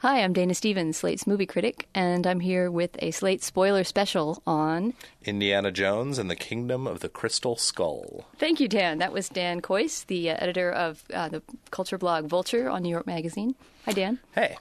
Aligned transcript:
Hi, 0.00 0.22
I'm 0.22 0.32
Dana 0.32 0.54
Stevens, 0.54 0.96
Slate's 0.96 1.26
movie 1.26 1.44
critic, 1.44 1.86
and 1.94 2.26
I'm 2.26 2.40
here 2.40 2.70
with 2.70 2.96
a 3.00 3.10
Slate 3.10 3.42
spoiler 3.42 3.84
special 3.84 4.42
on 4.46 4.94
Indiana 5.26 5.70
Jones 5.70 6.18
and 6.18 6.30
the 6.30 6.36
Kingdom 6.36 6.86
of 6.86 7.00
the 7.00 7.10
Crystal 7.10 7.54
Skull. 7.56 8.24
Thank 8.38 8.60
you, 8.60 8.68
Dan. 8.68 8.96
That 8.98 9.12
was 9.12 9.28
Dan 9.28 9.60
Kois, 9.60 10.06
the 10.06 10.30
uh, 10.30 10.36
editor 10.38 10.72
of 10.72 11.04
uh, 11.12 11.28
the 11.28 11.42
culture 11.70 11.98
blog 11.98 12.24
Vulture 12.28 12.70
on 12.70 12.82
New 12.82 12.88
York 12.88 13.06
Magazine. 13.06 13.54
Hi, 13.84 13.92
Dan. 13.92 14.18
Hey. 14.34 14.56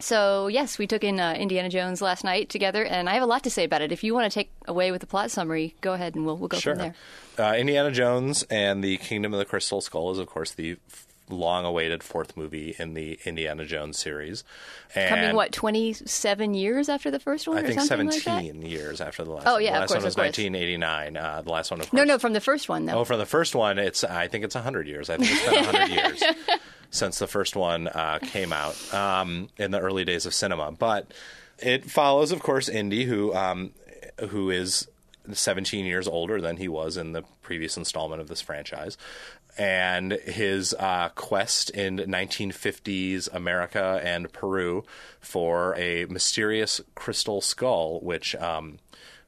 So, 0.00 0.46
yes, 0.46 0.78
we 0.78 0.86
took 0.86 1.04
in 1.04 1.20
uh, 1.20 1.34
Indiana 1.34 1.68
Jones 1.68 2.00
last 2.00 2.24
night 2.24 2.48
together, 2.48 2.86
and 2.86 3.06
I 3.06 3.14
have 3.14 3.22
a 3.22 3.26
lot 3.26 3.44
to 3.44 3.50
say 3.50 3.64
about 3.64 3.82
it. 3.82 3.92
If 3.92 4.02
you 4.02 4.14
want 4.14 4.32
to 4.32 4.34
take 4.34 4.50
away 4.66 4.90
with 4.92 5.02
the 5.02 5.06
plot 5.06 5.30
summary, 5.30 5.74
go 5.82 5.92
ahead 5.92 6.14
and 6.14 6.24
we'll, 6.24 6.38
we'll 6.38 6.48
go 6.48 6.58
Sure. 6.58 6.74
from 6.74 6.92
there. 7.36 7.46
Uh, 7.46 7.54
Indiana 7.54 7.90
Jones 7.90 8.44
and 8.44 8.82
the 8.82 8.96
Kingdom 8.96 9.34
of 9.34 9.38
the 9.38 9.44
Crystal 9.44 9.82
Skull 9.82 10.10
is, 10.10 10.18
of 10.18 10.26
course, 10.26 10.52
the 10.52 10.78
f- 10.90 11.06
long-awaited 11.28 12.02
fourth 12.02 12.36
movie 12.36 12.74
in 12.78 12.94
the 12.94 13.18
Indiana 13.24 13.64
Jones 13.64 13.98
series. 13.98 14.44
And 14.94 15.08
Coming, 15.08 15.36
what, 15.36 15.52
27 15.52 16.54
years 16.54 16.88
after 16.88 17.10
the 17.10 17.18
first 17.18 17.48
one 17.48 17.58
I 17.58 17.60
or 17.62 17.66
think 17.66 17.80
something 17.80 18.08
like 18.08 18.20
17 18.20 18.62
years 18.62 19.00
after 19.00 19.24
the 19.24 19.30
last 19.32 19.46
Oh, 19.46 19.58
yeah, 19.58 19.70
the 19.70 19.76
of 19.76 19.80
last 19.80 19.88
course, 19.88 19.98
one 20.00 20.04
was 20.04 20.16
1989. 20.16 21.16
Uh, 21.16 21.42
the 21.42 21.50
last 21.50 21.70
one, 21.70 21.80
of 21.80 21.90
course. 21.90 21.98
No, 21.98 22.04
no, 22.04 22.18
from 22.18 22.32
the 22.32 22.40
first 22.40 22.68
one, 22.68 22.86
though. 22.86 23.00
Oh, 23.00 23.04
from 23.04 23.18
the 23.18 23.26
first 23.26 23.54
one, 23.54 23.78
it's 23.78 24.04
I 24.04 24.28
think 24.28 24.44
it's 24.44 24.54
100 24.54 24.86
years. 24.86 25.10
I 25.10 25.16
think 25.16 25.30
it's 25.32 25.44
been 25.44 25.64
100 25.64 25.88
years 26.20 26.22
since 26.90 27.18
the 27.18 27.26
first 27.26 27.56
one 27.56 27.88
uh, 27.88 28.18
came 28.22 28.52
out 28.52 28.76
um, 28.94 29.48
in 29.56 29.70
the 29.70 29.80
early 29.80 30.04
days 30.04 30.26
of 30.26 30.34
cinema. 30.34 30.72
But 30.72 31.12
it 31.58 31.90
follows, 31.90 32.32
of 32.32 32.40
course, 32.42 32.68
Indy, 32.68 33.04
who 33.04 33.34
um, 33.34 33.72
who 34.28 34.50
is 34.50 34.86
17 35.32 35.86
years 35.86 36.06
older 36.06 36.40
than 36.40 36.58
he 36.58 36.68
was 36.68 36.96
in 36.96 37.12
the 37.12 37.22
previous 37.42 37.76
installment 37.76 38.20
of 38.20 38.28
this 38.28 38.40
franchise. 38.40 38.96
And 39.56 40.12
his 40.12 40.74
uh, 40.74 41.10
quest 41.14 41.70
in 41.70 41.98
1950s 41.98 43.28
America 43.32 44.00
and 44.02 44.32
Peru 44.32 44.84
for 45.20 45.74
a 45.76 46.06
mysterious 46.06 46.80
crystal 46.94 47.40
skull, 47.40 48.00
which 48.00 48.34
um, 48.36 48.78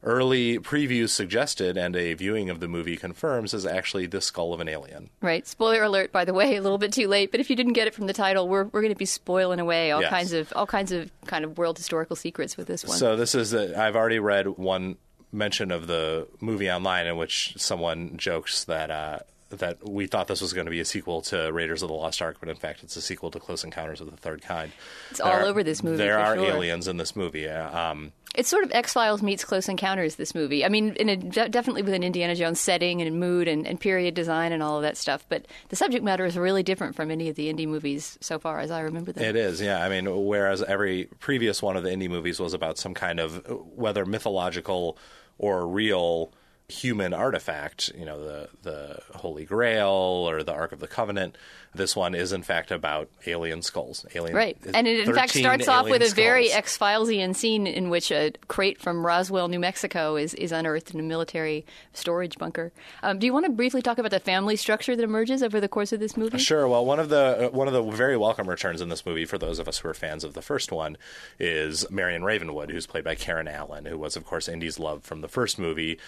early 0.03 0.59
previews 0.59 1.11
suggested 1.11 1.77
and 1.77 1.95
a 1.97 2.15
viewing 2.15 2.51
of 2.51 2.61
the 2.61 2.69
movie 2.69 2.97
confirms 2.97 3.55
is 3.55 3.65
actually 3.65 4.07
the 4.07 4.21
skull 4.21 4.53
of 4.53 4.61
an 4.61 4.69
alien. 4.69 5.11
Right. 5.21 5.47
Spoiler 5.47 5.83
alert, 5.83 6.13
by 6.13 6.25
the 6.25 6.35
way, 6.35 6.57
a 6.57 6.63
little 6.63 6.79
bit 6.79 6.93
too 6.93 7.09
late. 7.09 7.31
But 7.31 7.41
if 7.41 7.49
you 7.51 7.57
didn't 7.57 7.73
get 7.75 7.87
it 7.87 7.95
from 7.95 8.07
the 8.07 8.13
title, 8.13 8.49
we're, 8.49 8.65
we're 8.65 8.83
going 8.83 8.93
to 8.93 8.99
be 8.99 9.05
spoiling 9.07 9.61
away 9.61 9.91
all 9.93 10.01
Yes. 10.01 10.11
kinds 10.11 10.33
of 10.33 10.53
all 10.57 10.67
kinds 10.67 10.93
of 10.93 11.11
kind 11.27 11.45
of 11.45 11.57
world 11.59 11.77
historical 11.79 12.17
secrets 12.17 12.57
with 12.57 12.67
this 12.67 12.85
one. 12.85 12.99
So 12.99 13.17
this 13.17 13.35
is 13.35 13.55
i 13.55 13.87
I've 13.87 13.97
already 13.97 14.19
read 14.19 14.47
one 14.59 14.97
mention 15.33 15.71
of 15.71 15.87
the 15.87 16.27
movie 16.41 16.71
online 16.71 17.07
in 17.07 17.17
which 17.17 17.55
someone 17.57 18.17
jokes 18.17 18.65
that 18.65 18.91
uh, 18.91 19.19
that 19.51 19.89
we 19.89 20.07
thought 20.07 20.27
this 20.29 20.41
was 20.41 20.53
going 20.53 20.65
to 20.65 20.71
be 20.71 20.81
a 20.81 20.85
sequel 20.85 21.23
to 21.23 21.53
Raiders 21.53 21.83
of 21.83 21.89
the 21.89 21.95
Lost 21.95 22.21
Ark, 22.21 22.37
but 22.41 22.49
in 22.49 22.57
fact 22.57 22.83
it's 22.83 22.97
a 22.97 23.01
sequel 23.01 23.31
to 23.31 23.39
Close 23.39 23.63
Encounters 23.65 24.01
of 24.01 24.11
the 24.11 24.17
Third 24.17 24.43
Kind. 24.43 24.73
It's 25.11 25.21
all 25.21 25.45
over 25.45 25.63
this 25.63 25.83
movie, 25.83 25.99
There 25.99 26.19
are 26.19 26.37
sure. 26.37 26.45
aliens 26.47 26.89
in 26.89 26.97
this 26.97 27.15
movie. 27.15 27.49
Um, 27.49 28.13
it's 28.35 28.51
sort 28.51 28.65
of 28.65 28.73
X 28.73 28.93
Files 28.93 29.23
meets 29.23 29.45
Close 29.45 29.69
Encounters. 29.69 30.17
This 30.17 30.35
movie. 30.35 30.65
I 30.65 30.69
mean, 30.69 30.95
in 30.97 31.09
a, 31.09 31.17
definitely 31.17 31.83
with 31.83 31.95
an 31.95 32.03
Indiana 32.03 32.35
Jones 32.35 32.61
setting 32.61 33.01
and 33.01 33.19
mood 33.19 33.49
and, 33.49 33.67
and 33.67 33.81
period 33.81 34.15
design 34.15 34.53
and 34.53 34.63
all 34.63 34.77
of 34.77 34.83
that 34.83 34.97
stuff. 34.99 35.25
But 35.29 35.47
the 35.71 35.77
subject 35.77 36.05
matter 36.05 36.27
is 36.27 36.37
really 36.37 36.63
different 36.63 36.97
from 36.97 37.11
any 37.11 37.31
of 37.31 37.37
the 37.37 37.49
Indy 37.49 37.65
movies 37.65 38.19
so 38.21 38.39
far, 38.39 38.61
as 38.61 38.71
I 38.71 38.81
remember 38.81 39.13
them. 39.13 39.25
It 39.25 39.37
is, 39.37 39.63
yeah. 39.63 39.83
I 39.83 39.89
mean, 39.89 40.27
whereas 40.27 40.63
every 40.63 41.05
previous 41.19 41.63
one 41.63 41.77
of 41.79 41.83
the 41.83 41.91
Indy 41.91 42.09
movies 42.09 42.39
was 42.39 42.53
about 42.53 42.77
some 42.77 42.93
kind 42.93 43.21
of 43.21 43.43
whether 43.75 44.05
mythological 44.05 44.99
or 45.39 45.67
real 45.67 46.33
human 46.69 47.15
artifact, 47.15 47.91
you 47.97 48.05
know, 48.05 48.21
the 48.23 48.49
the 48.63 48.99
Holy 49.15 49.45
Grail 49.45 49.89
or 49.89 50.43
the 50.43 50.53
Ark 50.53 50.73
of 50.73 50.81
the 50.81 50.89
Covenant. 50.89 51.37
This 51.75 51.95
one 51.95 52.15
is 52.15 52.33
in 52.33 52.43
fact 52.43 52.71
about 52.71 53.11
alien 53.27 53.61
skulls. 53.61 54.07
Alien, 54.15 54.35
Right. 54.35 54.57
And 54.73 54.87
it 54.89 55.07
in 55.07 55.15
fact 55.15 55.33
13 55.33 55.43
starts 55.43 55.69
off 55.69 55.89
with 55.89 56.03
a 56.03 56.15
very. 56.15 56.51
X 56.51 56.79
Filesian 56.79 57.35
scene 57.37 57.67
in 57.67 57.91
which 57.91 58.11
a 58.11 58.33
crate 58.49 58.81
from 58.81 59.05
Roswell, 59.05 59.49
New 59.49 59.59
Mexico 59.59 60.17
is, 60.17 60.33
is 60.35 60.53
unearthed 60.53 60.93
in 60.95 61.01
a 61.01 61.03
military 61.03 61.67
storage 61.93 62.39
bunker. 62.39 62.73
Um, 63.03 63.19
do 63.19 63.27
you 63.27 63.33
want 63.33 63.45
to 63.47 63.53
briefly 63.53 63.83
talk 63.83 63.99
about 63.99 64.11
the 64.11 64.21
family 64.21 64.57
structure 64.57 64.97
that 64.97 65.03
emerges 65.03 65.43
over 65.43 65.61
the 65.61 65.69
course 65.69 65.93
of 65.93 66.01
this 66.01 66.17
movie? 66.17 66.39
Sure. 66.39 66.67
Well, 66.67 66.85
one 66.85 66.99
of 66.99 67.11
the 67.11 67.49
uh, 67.49 67.51
one 67.51 67.69
of 67.69 67.75
the 67.75 67.83
very 67.83 68.17
welcome 68.17 68.49
returns 68.49 68.81
in 68.81 68.89
this 68.89 69.05
movie 69.05 69.27
for 69.27 69.39
those 69.39 69.59
of 69.59 69.69
us 69.69 69.79
who 69.79 69.89
are 69.89 69.95
fans 69.95 70.25
of 70.25 70.33
the 70.35 70.43
first 70.43 70.73
one 70.73 70.97
is 71.39 71.89
Marion 71.91 72.25
Ravenwood, 72.25 72.71
who's 72.71 72.87
played 72.87 73.05
by 73.05 73.15
Karen 73.15 73.49
Allen, 73.49 73.85
who 73.85 73.99
was, 73.99 74.17
of 74.17 74.25
course, 74.25 74.49
Indy's 74.49 74.79
love 74.79 75.03
from 75.05 75.21
the 75.21 75.29
first 75.29 75.59
movie, 75.59 75.99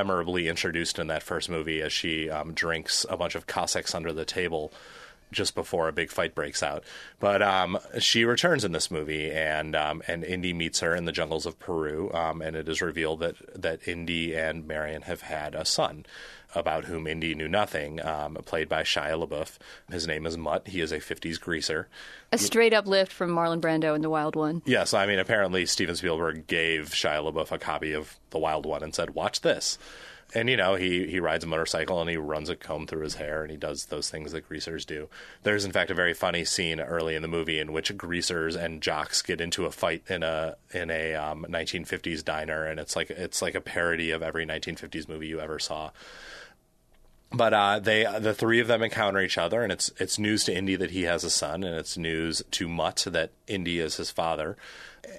memorably 0.00 0.48
introduced 0.48 0.98
in 0.98 1.08
that 1.08 1.22
first 1.22 1.50
movie 1.50 1.82
as 1.82 1.92
she 1.92 2.30
um, 2.30 2.54
drinks 2.54 3.04
a 3.10 3.16
bunch 3.16 3.34
of 3.34 3.46
Cossacks 3.46 3.94
under 3.94 4.12
the 4.12 4.24
table 4.24 4.72
just 5.32 5.54
before 5.54 5.88
a 5.88 5.92
big 5.92 6.10
fight 6.10 6.34
breaks 6.34 6.62
out. 6.62 6.84
But 7.18 7.42
um, 7.42 7.78
she 7.98 8.24
returns 8.24 8.64
in 8.64 8.72
this 8.72 8.90
movie, 8.90 9.30
and 9.30 9.74
um, 9.76 10.02
and 10.08 10.24
Indy 10.24 10.52
meets 10.52 10.80
her 10.80 10.94
in 10.94 11.04
the 11.04 11.12
jungles 11.12 11.46
of 11.46 11.58
Peru, 11.58 12.10
um, 12.12 12.42
and 12.42 12.56
it 12.56 12.68
is 12.68 12.82
revealed 12.82 13.20
that 13.20 13.36
that 13.60 13.86
Indy 13.86 14.34
and 14.34 14.66
Marion 14.66 15.02
have 15.02 15.22
had 15.22 15.54
a 15.54 15.64
son, 15.64 16.04
about 16.54 16.86
whom 16.86 17.06
Indy 17.06 17.34
knew 17.34 17.48
nothing. 17.48 18.04
Um, 18.04 18.34
played 18.44 18.68
by 18.68 18.82
Shia 18.82 19.26
LaBeouf. 19.26 19.58
His 19.90 20.06
name 20.06 20.26
is 20.26 20.36
Mutt. 20.36 20.68
He 20.68 20.80
is 20.80 20.92
a 20.92 20.98
'50s 20.98 21.40
greaser. 21.40 21.88
A 22.32 22.38
straight 22.38 22.72
up 22.72 22.86
lift 22.86 23.12
from 23.12 23.30
Marlon 23.30 23.60
Brando 23.60 23.94
in 23.94 24.02
The 24.02 24.10
Wild 24.10 24.36
One. 24.36 24.62
Yes, 24.64 24.94
I 24.94 25.06
mean 25.06 25.18
apparently 25.18 25.66
Steven 25.66 25.96
Spielberg 25.96 26.46
gave 26.46 26.90
Shia 26.90 27.32
LaBeouf 27.32 27.52
a 27.52 27.58
copy 27.58 27.92
of 27.92 28.16
The 28.30 28.38
Wild 28.38 28.66
One 28.66 28.82
and 28.82 28.94
said, 28.94 29.10
"Watch 29.10 29.40
this." 29.40 29.78
And 30.34 30.48
you 30.48 30.56
know 30.56 30.76
he 30.76 31.06
he 31.06 31.20
rides 31.20 31.44
a 31.44 31.46
motorcycle 31.46 32.00
and 32.00 32.08
he 32.08 32.16
runs 32.16 32.48
a 32.48 32.56
comb 32.56 32.86
through 32.86 33.02
his 33.02 33.16
hair 33.16 33.42
and 33.42 33.50
he 33.50 33.56
does 33.56 33.86
those 33.86 34.10
things 34.10 34.32
that 34.32 34.48
greasers 34.48 34.84
do. 34.84 35.08
There's 35.42 35.64
in 35.64 35.72
fact 35.72 35.90
a 35.90 35.94
very 35.94 36.14
funny 36.14 36.44
scene 36.44 36.80
early 36.80 37.14
in 37.14 37.22
the 37.22 37.28
movie 37.28 37.58
in 37.58 37.72
which 37.72 37.96
greasers 37.96 38.54
and 38.54 38.80
jocks 38.80 39.22
get 39.22 39.40
into 39.40 39.66
a 39.66 39.70
fight 39.70 40.04
in 40.08 40.22
a 40.22 40.56
in 40.72 40.90
a 40.90 41.14
um, 41.14 41.46
1950s 41.48 42.24
diner 42.24 42.64
and 42.64 42.78
it's 42.78 42.94
like 42.94 43.10
it's 43.10 43.42
like 43.42 43.54
a 43.54 43.60
parody 43.60 44.10
of 44.12 44.22
every 44.22 44.46
1950s 44.46 45.08
movie 45.08 45.26
you 45.26 45.40
ever 45.40 45.58
saw 45.58 45.90
but 47.32 47.54
uh, 47.54 47.78
they 47.78 48.04
the 48.18 48.34
three 48.34 48.60
of 48.60 48.66
them 48.66 48.82
encounter 48.82 49.20
each 49.20 49.38
other, 49.38 49.62
and 49.62 49.70
it's 49.70 49.90
it's 49.98 50.18
news 50.18 50.44
to 50.44 50.54
Indy 50.54 50.76
that 50.76 50.90
he 50.90 51.02
has 51.02 51.22
a 51.22 51.30
son, 51.30 51.62
and 51.62 51.76
it's 51.76 51.96
news 51.96 52.42
to 52.50 52.68
Mutt 52.68 53.06
that 53.08 53.30
Indy 53.46 53.78
is 53.78 53.96
his 53.96 54.10
father. 54.10 54.56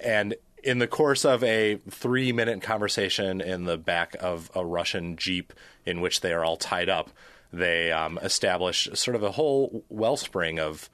And 0.04 0.34
in 0.62 0.78
the 0.78 0.86
course 0.86 1.24
of 1.24 1.42
a 1.44 1.76
three 1.90 2.32
minute 2.32 2.62
conversation 2.62 3.40
in 3.40 3.64
the 3.64 3.76
back 3.76 4.16
of 4.20 4.50
a 4.54 4.64
Russian 4.64 5.16
jeep 5.16 5.52
in 5.84 6.00
which 6.00 6.20
they 6.20 6.32
are 6.32 6.44
all 6.44 6.56
tied 6.56 6.88
up, 6.88 7.10
they 7.52 7.92
um, 7.92 8.18
establish 8.22 8.88
sort 8.94 9.14
of 9.14 9.22
a 9.22 9.32
whole 9.32 9.84
wellspring 9.88 10.58
of 10.58 10.88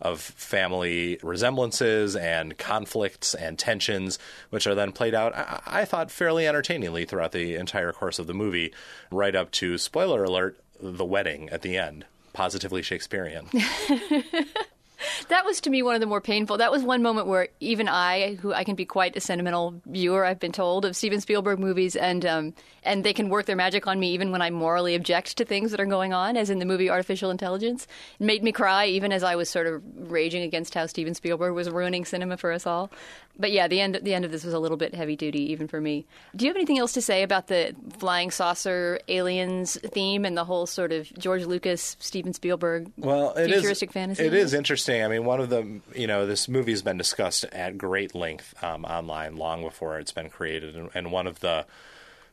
of 0.00 0.20
family 0.20 1.18
resemblances 1.22 2.14
and 2.16 2.58
conflicts 2.58 3.34
and 3.34 3.58
tensions, 3.58 4.18
which 4.50 4.66
are 4.66 4.74
then 4.74 4.92
played 4.92 5.14
out, 5.14 5.34
I, 5.34 5.62
I 5.66 5.84
thought, 5.84 6.10
fairly 6.10 6.46
entertainingly 6.46 7.04
throughout 7.04 7.32
the 7.32 7.54
entire 7.54 7.92
course 7.92 8.18
of 8.18 8.26
the 8.26 8.34
movie, 8.34 8.72
right 9.10 9.34
up 9.34 9.50
to, 9.52 9.78
spoiler 9.78 10.24
alert, 10.24 10.58
the 10.80 11.04
wedding 11.04 11.48
at 11.50 11.62
the 11.62 11.78
end. 11.78 12.04
Positively 12.32 12.82
Shakespearean. 12.82 13.48
That 15.28 15.44
was 15.44 15.60
to 15.62 15.70
me 15.70 15.82
one 15.82 15.94
of 15.94 16.00
the 16.00 16.06
more 16.06 16.20
painful. 16.20 16.58
That 16.58 16.70
was 16.70 16.82
one 16.82 17.02
moment 17.02 17.26
where 17.26 17.48
even 17.60 17.88
I, 17.88 18.34
who 18.34 18.52
I 18.52 18.62
can 18.64 18.74
be 18.74 18.84
quite 18.84 19.16
a 19.16 19.20
sentimental 19.20 19.80
viewer, 19.86 20.24
I've 20.24 20.38
been 20.38 20.52
told 20.52 20.84
of 20.84 20.94
Steven 20.96 21.20
Spielberg 21.20 21.58
movies, 21.58 21.96
and 21.96 22.24
um, 22.26 22.54
and 22.82 23.04
they 23.04 23.12
can 23.12 23.28
work 23.30 23.46
their 23.46 23.56
magic 23.56 23.86
on 23.86 23.98
me 23.98 24.12
even 24.12 24.30
when 24.30 24.42
I 24.42 24.50
morally 24.50 24.94
object 24.94 25.36
to 25.38 25.44
things 25.44 25.70
that 25.70 25.80
are 25.80 25.86
going 25.86 26.12
on, 26.12 26.36
as 26.36 26.50
in 26.50 26.58
the 26.58 26.66
movie 26.66 26.90
Artificial 26.90 27.30
Intelligence. 27.30 27.86
It 28.20 28.24
made 28.24 28.42
me 28.42 28.52
cry 28.52 28.86
even 28.86 29.12
as 29.12 29.22
I 29.22 29.36
was 29.36 29.48
sort 29.48 29.66
of 29.66 29.82
raging 30.10 30.42
against 30.42 30.74
how 30.74 30.86
Steven 30.86 31.14
Spielberg 31.14 31.54
was 31.54 31.70
ruining 31.70 32.04
cinema 32.04 32.36
for 32.36 32.52
us 32.52 32.66
all. 32.66 32.90
But 33.36 33.50
yeah, 33.50 33.66
the 33.66 33.80
end 33.80 33.98
the 34.02 34.14
end 34.14 34.24
of 34.24 34.30
this 34.30 34.44
was 34.44 34.54
a 34.54 34.58
little 34.58 34.76
bit 34.76 34.94
heavy 34.94 35.16
duty 35.16 35.50
even 35.52 35.66
for 35.66 35.80
me. 35.80 36.06
Do 36.36 36.44
you 36.44 36.50
have 36.50 36.56
anything 36.56 36.78
else 36.78 36.92
to 36.92 37.02
say 37.02 37.22
about 37.22 37.48
the 37.48 37.74
flying 37.98 38.30
saucer 38.30 39.00
aliens 39.08 39.76
theme 39.92 40.24
and 40.24 40.36
the 40.36 40.44
whole 40.44 40.66
sort 40.66 40.92
of 40.92 41.12
George 41.18 41.44
Lucas, 41.44 41.96
Steven 41.98 42.32
Spielberg 42.32 42.92
well, 42.96 43.32
it 43.32 43.50
is 43.50 43.56
futuristic 43.56 43.92
fantasy? 43.92 44.24
It 44.24 44.34
is 44.34 44.54
interesting. 44.54 44.93
I 45.02 45.08
mean, 45.08 45.24
one 45.24 45.40
of 45.40 45.48
the 45.48 45.80
you 45.94 46.06
know 46.06 46.26
this 46.26 46.48
movie 46.48 46.72
has 46.72 46.82
been 46.82 46.98
discussed 46.98 47.44
at 47.46 47.78
great 47.78 48.14
length 48.14 48.54
um, 48.62 48.84
online 48.84 49.36
long 49.36 49.62
before 49.62 49.98
it's 49.98 50.12
been 50.12 50.30
created, 50.30 50.76
and, 50.76 50.90
and 50.94 51.10
one 51.10 51.26
of 51.26 51.40
the 51.40 51.66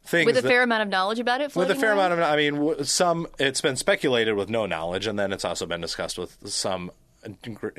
things 0.04 0.26
with 0.26 0.38
a 0.38 0.42
that- 0.42 0.48
fair 0.50 0.64
amount 0.64 0.82
of 0.84 0.90
knowledge 0.90 1.20
about 1.20 1.42
it. 1.42 1.56
with 1.56 1.70
a 1.70 1.76
fair 1.76 1.90
around? 1.92 2.12
amount 2.12 2.14
of 2.14 2.20
i 2.22 2.36
mean 2.36 2.84
some 2.84 3.28
it's 3.38 3.62
been 3.62 3.76
speculated 3.76 4.34
with 4.34 4.50
no 4.50 4.66
knowledge 4.66 5.06
and 5.06 5.20
then 5.20 5.32
it's 5.32 5.46
also 5.46 5.66
been 5.68 5.80
discussed 5.82 6.18
with 6.18 6.38
some 6.50 6.90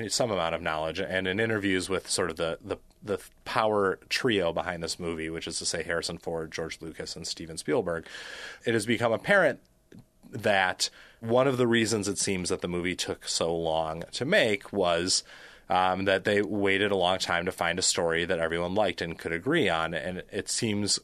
some 0.09 0.31
amount 0.31 0.55
of 0.55 0.63
knowledge 0.63 1.01
and 1.01 1.27
in 1.27 1.41
interviews 1.41 1.89
with 1.89 2.09
sort 2.09 2.31
of 2.31 2.37
the 2.37 2.59
the, 2.65 2.77
the 3.03 3.19
power 3.45 3.99
trio 4.09 4.53
behind 4.53 4.85
this 4.85 5.01
movie 5.01 5.29
which 5.31 5.49
is 5.49 5.59
to 5.59 5.67
say 5.67 5.83
harrison 5.83 6.17
ford 6.17 6.53
george 6.53 6.79
lucas 6.81 7.17
and 7.17 7.27
steven 7.27 7.59
spielberg 7.59 8.07
it 8.65 8.73
has 8.73 8.87
become 8.87 9.13
apparent 9.13 9.59
that 10.33 10.91
one 11.21 11.47
of 11.47 11.57
the 11.57 11.67
reasons 11.67 12.09
it 12.09 12.19
seems 12.19 12.49
that 12.49 12.61
the 12.61 12.69
movie 12.69 12.97
took 12.97 13.29
so 13.29 13.55
long 13.55 14.03
to 14.13 14.25
make 14.25 14.73
was 14.73 15.23
um, 15.71 16.05
that 16.05 16.25
they 16.25 16.43
waited 16.43 16.91
a 16.91 16.97
long 16.97 17.19
time 17.19 17.47
to 17.47 17.53
find 17.53 17.79
a 17.79 17.83
story 17.83 18.25
that 18.25 18.39
everyone 18.39 18.75
liked 18.75 19.01
and 19.01 19.19
could 19.19 19.33
agree 19.33 19.69
on. 19.69 19.95
And 19.95 20.23
it 20.33 20.49
seems 20.49 20.99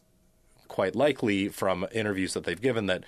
quite 0.66 0.94
likely 0.94 1.48
from 1.48 1.86
interviews 1.92 2.34
that 2.34 2.44
they've 2.44 2.60
given 2.60 2.86
that 2.86 3.04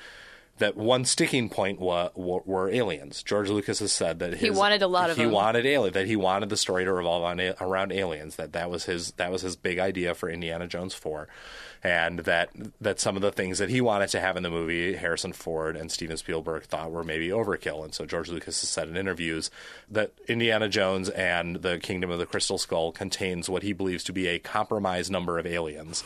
that 0.60 0.76
one 0.76 1.04
sticking 1.04 1.48
point 1.50 1.78
wa- 1.80 2.10
wa- 2.14 2.40
were 2.46 2.70
aliens. 2.70 3.22
George 3.22 3.50
Lucas 3.50 3.80
has 3.80 3.92
said 3.92 4.20
that 4.20 4.34
his, 4.34 4.56
wanted 4.56 4.80
a 4.80 4.86
lot 4.86 5.10
of 5.10 5.16
he 5.16 5.24
them. 5.24 5.32
wanted 5.32 5.66
alien 5.66 5.92
that 5.92 6.06
he 6.06 6.16
wanted 6.16 6.48
the 6.48 6.56
story 6.56 6.84
to 6.84 6.92
revolve 6.92 7.24
on 7.24 7.40
a- 7.40 7.54
around 7.60 7.92
aliens. 7.92 8.36
That 8.36 8.52
that 8.52 8.70
was 8.70 8.84
his 8.84 9.10
that 9.12 9.30
was 9.30 9.42
his 9.42 9.56
big 9.56 9.78
idea 9.78 10.14
for 10.14 10.30
Indiana 10.30 10.66
Jones 10.66 10.94
four, 10.94 11.28
and 11.82 12.20
that 12.20 12.50
that 12.80 13.00
some 13.00 13.16
of 13.16 13.22
the 13.22 13.32
things 13.32 13.58
that 13.58 13.68
he 13.70 13.80
wanted 13.80 14.08
to 14.10 14.20
have 14.20 14.36
in 14.36 14.42
the 14.42 14.50
movie, 14.50 14.94
Harrison 14.94 15.32
Ford 15.32 15.76
and 15.76 15.90
Steven 15.90 16.16
Spielberg 16.16 16.62
thought 16.64 16.90
were 16.92 17.04
maybe 17.04 17.28
overkill. 17.28 17.82
And 17.84 17.94
so 17.94 18.04
George 18.06 18.28
Lucas 18.28 18.60
has 18.60 18.68
said 18.70 18.88
in 18.88 18.96
interviews 18.96 19.50
that 19.90 20.12
Indiana 20.28 20.68
Jones 20.68 21.08
and 21.08 21.56
the 21.56 21.78
Kingdom 21.78 22.10
of 22.10 22.18
the 22.18 22.26
Crystal 22.26 22.58
Skull 22.58 22.92
contains 22.92 23.48
what 23.48 23.62
he 23.62 23.72
believes 23.72 24.04
to 24.04 24.12
be 24.12 24.28
a 24.28 24.38
compromised 24.38 25.10
number 25.10 25.38
of 25.38 25.46
aliens, 25.46 26.04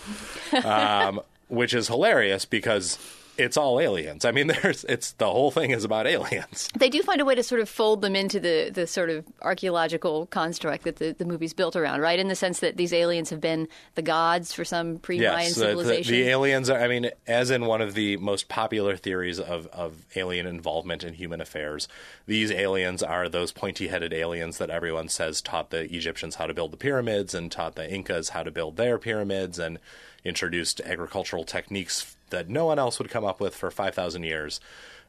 um, 0.64 1.20
which 1.48 1.74
is 1.74 1.88
hilarious 1.88 2.44
because 2.44 2.98
it's 3.38 3.56
all 3.56 3.80
aliens. 3.80 4.24
I 4.24 4.30
mean, 4.30 4.46
there's 4.62 4.84
it's 4.84 5.12
the 5.12 5.30
whole 5.30 5.50
thing 5.50 5.70
is 5.70 5.84
about 5.84 6.06
aliens. 6.06 6.70
They 6.84 6.90
do 6.90 7.02
find 7.02 7.20
a 7.20 7.24
way 7.24 7.34
to 7.34 7.42
sort 7.42 7.60
of 7.60 7.68
fold 7.68 8.02
them 8.02 8.14
into 8.14 8.38
the, 8.38 8.70
the 8.70 8.86
sort 8.86 9.08
of 9.08 9.24
archaeological 9.40 10.26
construct 10.26 10.84
that 10.84 10.96
the, 10.96 11.12
the 11.12 11.24
movie's 11.24 11.54
built 11.54 11.76
around, 11.76 12.00
right? 12.00 12.18
In 12.18 12.28
the 12.28 12.34
sense 12.34 12.60
that 12.60 12.76
these 12.76 12.92
aliens 12.92 13.30
have 13.30 13.40
been 13.40 13.68
the 13.94 14.02
gods 14.02 14.52
for 14.52 14.64
some 14.64 14.98
pre-Mayan 14.98 15.38
Yes, 15.38 15.54
the, 15.54 15.60
the, 15.60 15.66
civilization. 15.68 16.12
the 16.12 16.28
aliens 16.28 16.68
are. 16.68 16.78
I 16.78 16.88
mean, 16.88 17.10
as 17.26 17.50
in 17.50 17.64
one 17.66 17.80
of 17.80 17.94
the 17.94 18.16
most 18.18 18.48
popular 18.48 18.96
theories 18.96 19.40
of, 19.40 19.66
of 19.68 20.04
alien 20.16 20.46
involvement 20.46 21.04
in 21.04 21.14
human 21.14 21.40
affairs, 21.40 21.88
these 22.26 22.50
aliens 22.50 23.02
are 23.02 23.28
those 23.28 23.52
pointy-headed 23.52 24.12
aliens 24.12 24.58
that 24.58 24.68
everyone 24.70 25.08
says 25.08 25.40
taught 25.40 25.70
the 25.70 25.84
Egyptians 25.94 26.34
how 26.34 26.46
to 26.46 26.54
build 26.54 26.72
the 26.72 26.76
pyramids 26.76 27.34
and 27.34 27.50
taught 27.50 27.76
the 27.76 27.90
Incas 27.90 28.30
how 28.30 28.42
to 28.42 28.50
build 28.50 28.76
their 28.76 28.98
pyramids 28.98 29.58
and 29.58 29.78
introduced 30.24 30.80
agricultural 30.80 31.44
techniques 31.44 32.16
that 32.34 32.48
no 32.48 32.66
one 32.66 32.78
else 32.78 32.98
would 32.98 33.10
come 33.10 33.24
up 33.24 33.40
with 33.40 33.54
for 33.54 33.70
five 33.70 33.94
thousand 33.94 34.24
years. 34.24 34.60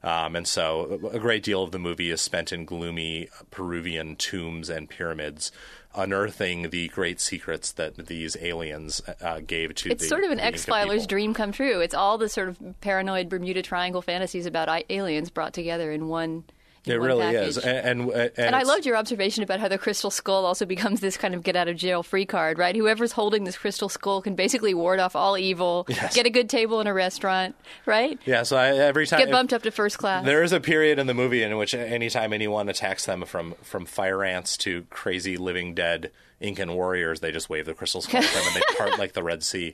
Um, 0.04 0.36
and 0.36 0.48
so, 0.48 1.00
a 1.12 1.20
great 1.20 1.42
deal 1.42 1.64
of 1.64 1.72
the 1.72 1.80
movie 1.80 2.12
is 2.12 2.22
spent 2.22 2.54
in 2.54 2.66
gloomy 2.66 3.28
Peruvian 3.50 4.16
tombs 4.16 4.70
and 4.70 4.88
pyramids, 4.88 5.52
unearthing 5.96 6.70
the 6.70 6.90
great 6.90 7.20
secrets 7.20 7.72
that 7.72 7.96
these 7.96 8.38
aliens 8.40 9.02
uh, 9.22 9.40
gave 9.40 9.74
to 9.76 9.90
it's 9.90 10.04
the, 10.04 10.08
sort 10.08 10.24
of 10.24 10.30
an 10.30 10.40
X 10.40 10.66
Filer's 10.66 11.08
dream 11.08 11.34
come 11.34 11.52
true. 11.52 11.80
It's 11.80 11.96
all 11.96 12.20
the 12.20 12.30
sort 12.30 12.50
of 12.50 12.60
paranoid 12.82 13.30
Bermuda 13.30 13.64
Triangle 13.64 14.04
fantasies 14.04 14.46
about 14.46 14.70
aliens 14.90 15.32
brought 15.32 15.54
together 15.54 15.92
in 15.92 16.08
one. 16.08 16.44
It 16.86 16.96
really 17.02 17.22
package. 17.24 17.48
is, 17.50 17.58
and 17.58 18.02
and, 18.02 18.12
and, 18.12 18.32
And 18.38 18.56
I 18.56 18.64
loved 18.64 18.86
your 18.86 18.96
observation 18.96 19.44
about 19.44 19.60
how 19.60 19.68
the 19.68 19.78
crystal 19.78 20.12
skull 20.12 20.46
also 20.46 20.66
becomes 20.66 21.02
this 21.02 21.18
kind 21.18 21.34
of 21.34 21.44
get 21.44 21.56
out 21.56 21.68
of 21.68 21.76
jail 21.78 22.04
free 22.04 22.26
card, 22.26 22.58
right? 22.58 22.76
Whoever's 22.76 23.12
holding 23.14 23.44
this 23.44 23.58
crystal 23.58 23.90
skull 23.90 24.22
can 24.22 24.36
basically 24.36 24.74
ward 24.74 25.00
off 25.00 25.16
all 25.16 25.38
evil, 25.38 25.86
Yes. 25.90 26.16
get 26.16 26.26
a 26.26 26.30
good 26.30 26.50
table 26.50 26.80
in 26.82 26.88
a 26.88 26.94
restaurant, 26.94 27.56
right? 27.86 28.20
Yeah, 28.26 28.44
so 28.44 28.58
I, 28.58 28.70
every 28.78 29.08
time 29.08 29.20
Get 29.20 29.32
bumped 29.32 29.54
up 29.54 29.64
to 29.64 29.72
first 29.72 29.98
class. 29.98 30.24
There 30.26 30.44
is 30.44 30.52
a 30.52 30.60
period 30.60 31.00
in 31.00 31.08
the 31.08 31.14
movie 31.14 31.44
in 31.44 31.58
which 31.58 31.74
anytime 31.74 32.34
anyone 32.34 32.70
attacks 32.70 33.06
them 33.06 33.26
from 33.26 33.56
from 33.64 33.86
fire 33.86 34.24
ants 34.24 34.58
to 34.58 34.84
crazy 34.90 35.38
living 35.38 35.74
dead 35.74 36.12
Incan 36.42 36.74
warriors, 36.74 37.22
they 37.22 37.32
just 37.32 37.50
wave 37.50 37.66
the 37.66 37.74
crystal 37.74 38.02
skull 38.02 38.22
at 38.22 38.30
them 38.34 38.44
and 38.46 38.56
they 38.58 38.62
part 38.78 39.00
like 39.00 39.14
the 39.14 39.24
Red 39.24 39.42
Sea. 39.42 39.74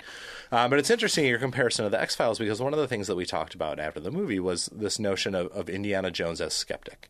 Um, 0.51 0.69
but 0.69 0.79
it's 0.79 0.89
interesting 0.89 1.25
your 1.25 1.39
comparison 1.39 1.85
of 1.85 1.91
the 1.91 2.01
X 2.01 2.15
Files 2.15 2.37
because 2.39 2.61
one 2.61 2.73
of 2.73 2.79
the 2.79 2.87
things 2.87 3.07
that 3.07 3.15
we 3.15 3.25
talked 3.25 3.53
about 3.55 3.79
after 3.79 3.99
the 3.99 4.11
movie 4.11 4.39
was 4.39 4.65
this 4.67 4.99
notion 4.99 5.33
of, 5.33 5.47
of 5.53 5.69
Indiana 5.69 6.11
Jones 6.11 6.41
as 6.41 6.53
skeptic, 6.53 7.09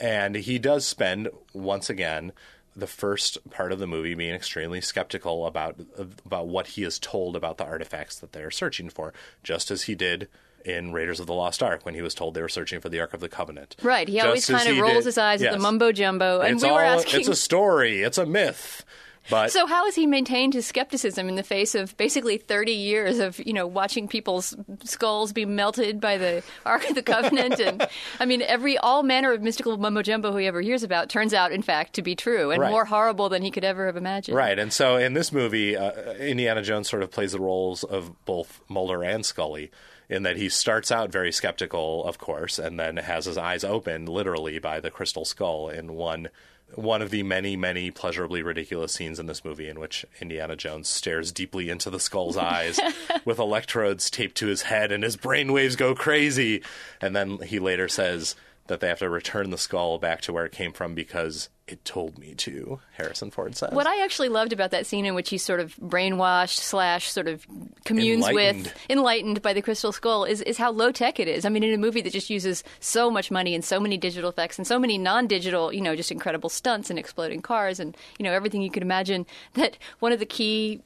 and 0.00 0.34
he 0.34 0.58
does 0.58 0.86
spend 0.86 1.28
once 1.52 1.90
again 1.90 2.32
the 2.76 2.86
first 2.86 3.36
part 3.50 3.72
of 3.72 3.78
the 3.80 3.86
movie 3.86 4.14
being 4.14 4.34
extremely 4.34 4.80
skeptical 4.80 5.44
about 5.46 5.76
about 6.24 6.48
what 6.48 6.68
he 6.68 6.84
is 6.84 6.98
told 6.98 7.36
about 7.36 7.58
the 7.58 7.64
artifacts 7.64 8.18
that 8.20 8.32
they're 8.32 8.50
searching 8.50 8.88
for, 8.88 9.12
just 9.42 9.70
as 9.70 9.82
he 9.82 9.94
did 9.94 10.28
in 10.64 10.92
Raiders 10.92 11.20
of 11.20 11.26
the 11.26 11.34
Lost 11.34 11.62
Ark 11.62 11.84
when 11.84 11.94
he 11.94 12.02
was 12.02 12.14
told 12.14 12.34
they 12.34 12.42
were 12.42 12.48
searching 12.48 12.80
for 12.80 12.88
the 12.90 13.00
Ark 13.00 13.12
of 13.14 13.20
the 13.20 13.28
Covenant. 13.30 13.76
Right. 13.82 14.06
He 14.06 14.16
Just 14.16 14.26
always 14.26 14.46
kind 14.46 14.68
of 14.68 14.78
rolls 14.78 14.98
did- 14.98 15.04
his 15.06 15.18
eyes 15.18 15.42
at 15.42 15.52
the 15.52 15.58
mumbo 15.58 15.90
jumbo. 15.90 16.40
And 16.40 16.54
it's 16.56 16.62
we 16.62 16.70
were 16.70 16.84
all- 16.84 16.98
asking. 16.98 17.20
It's 17.20 17.28
a 17.30 17.34
story. 17.36 18.02
It's 18.02 18.18
a 18.18 18.26
myth. 18.26 18.84
But 19.28 19.52
So 19.52 19.66
how 19.66 19.84
has 19.84 19.94
he 19.94 20.06
maintained 20.06 20.54
his 20.54 20.66
skepticism 20.66 21.28
in 21.28 21.34
the 21.36 21.42
face 21.42 21.74
of 21.74 21.96
basically 21.96 22.38
30 22.38 22.72
years 22.72 23.18
of, 23.18 23.38
you 23.46 23.52
know, 23.52 23.66
watching 23.66 24.08
people's 24.08 24.56
skulls 24.84 25.32
be 25.32 25.44
melted 25.44 26.00
by 26.00 26.16
the 26.16 26.42
Ark 26.64 26.88
of 26.88 26.94
the 26.94 27.02
Covenant 27.02 27.60
and 27.60 27.86
I 28.18 28.24
mean 28.24 28.42
every 28.42 28.78
all 28.78 29.02
manner 29.02 29.32
of 29.32 29.42
mystical 29.42 29.76
mumbo 29.76 30.02
jumbo 30.02 30.34
he 30.36 30.46
ever 30.46 30.60
hears 30.62 30.82
about 30.82 31.10
turns 31.10 31.34
out 31.34 31.52
in 31.52 31.62
fact 31.62 31.92
to 31.94 32.02
be 32.02 32.14
true 32.16 32.50
and 32.50 32.60
Right. 32.62 32.70
more 32.70 32.86
horrible 32.86 33.28
than 33.28 33.42
he 33.42 33.50
could 33.50 33.64
ever 33.64 33.86
have 33.86 33.96
imagined. 33.96 34.36
Right, 34.36 34.58
and 34.58 34.72
so 34.72 34.96
in 34.96 35.12
this 35.12 35.32
movie, 35.32 35.76
uh, 35.76 36.12
Indiana 36.14 36.62
Jones 36.62 36.88
sort 36.88 37.02
of 37.02 37.10
plays 37.10 37.32
the 37.32 37.40
roles 37.40 37.84
of 37.84 38.24
both 38.24 38.60
Mulder 38.68 39.02
and 39.04 39.24
Scully, 39.24 39.70
in 40.08 40.22
that 40.24 40.36
he 40.36 40.48
starts 40.48 40.90
out 40.90 41.12
very 41.12 41.30
skeptical, 41.30 42.04
of 42.04 42.18
course, 42.18 42.58
and 42.58 42.80
then 42.80 42.96
has 42.96 43.26
his 43.26 43.38
eyes 43.38 43.62
opened 43.64 44.08
literally 44.08 44.58
by 44.58 44.80
the 44.80 44.90
crystal 44.90 45.24
skull 45.24 45.68
in 45.68 45.92
one 45.94 46.28
one 46.74 47.02
of 47.02 47.10
the 47.10 47.22
many, 47.22 47.56
many 47.56 47.90
pleasurably 47.90 48.42
ridiculous 48.42 48.92
scenes 48.92 49.18
in 49.18 49.26
this 49.26 49.44
movie, 49.44 49.68
in 49.68 49.80
which 49.80 50.04
Indiana 50.20 50.56
Jones 50.56 50.88
stares 50.88 51.32
deeply 51.32 51.70
into 51.70 51.90
the 51.90 52.00
skull's 52.00 52.36
eyes 52.36 52.80
with 53.24 53.38
electrodes 53.38 54.10
taped 54.10 54.36
to 54.36 54.46
his 54.46 54.62
head, 54.62 54.92
and 54.92 55.02
his 55.04 55.16
brainwaves 55.16 55.76
go 55.76 55.94
crazy, 55.94 56.62
and 57.00 57.14
then 57.14 57.38
he 57.38 57.58
later 57.58 57.88
says. 57.88 58.34
That 58.70 58.78
they 58.78 58.86
have 58.86 59.00
to 59.00 59.10
return 59.10 59.50
the 59.50 59.58
skull 59.58 59.98
back 59.98 60.20
to 60.22 60.32
where 60.32 60.44
it 60.44 60.52
came 60.52 60.72
from 60.72 60.94
because 60.94 61.48
it 61.66 61.84
told 61.84 62.18
me 62.18 62.34
to. 62.34 62.78
Harrison 62.92 63.32
Ford 63.32 63.56
says. 63.56 63.72
What 63.72 63.88
I 63.88 64.04
actually 64.04 64.28
loved 64.28 64.52
about 64.52 64.70
that 64.70 64.86
scene 64.86 65.06
in 65.06 65.16
which 65.16 65.28
he's 65.30 65.42
sort 65.44 65.58
of 65.58 65.74
brainwashed 65.76 66.58
slash 66.58 67.10
sort 67.10 67.26
of 67.26 67.44
communes 67.84 68.28
Enlightened. 68.28 68.66
with 68.66 68.74
enlightened 68.88 69.42
by 69.42 69.52
the 69.52 69.60
crystal 69.60 69.90
skull 69.90 70.24
is, 70.24 70.40
is 70.42 70.56
how 70.56 70.70
low 70.70 70.92
tech 70.92 71.18
it 71.18 71.26
is. 71.26 71.44
I 71.44 71.48
mean, 71.48 71.64
in 71.64 71.74
a 71.74 71.78
movie 71.78 72.00
that 72.02 72.12
just 72.12 72.30
uses 72.30 72.62
so 72.78 73.10
much 73.10 73.30
money 73.30 73.56
and 73.56 73.64
so 73.64 73.80
many 73.80 73.96
digital 73.96 74.30
effects 74.30 74.56
and 74.56 74.64
so 74.64 74.78
many 74.78 74.98
non 74.98 75.26
digital, 75.26 75.72
you 75.72 75.80
know, 75.80 75.96
just 75.96 76.12
incredible 76.12 76.48
stunts 76.48 76.90
and 76.90 76.98
exploding 76.98 77.42
cars 77.42 77.80
and 77.80 77.96
you 78.20 78.24
know 78.24 78.32
everything 78.32 78.62
you 78.62 78.70
could 78.70 78.82
imagine. 78.82 79.26
That 79.54 79.78
one 79.98 80.12
of 80.12 80.20
the 80.20 80.26
key 80.26 80.80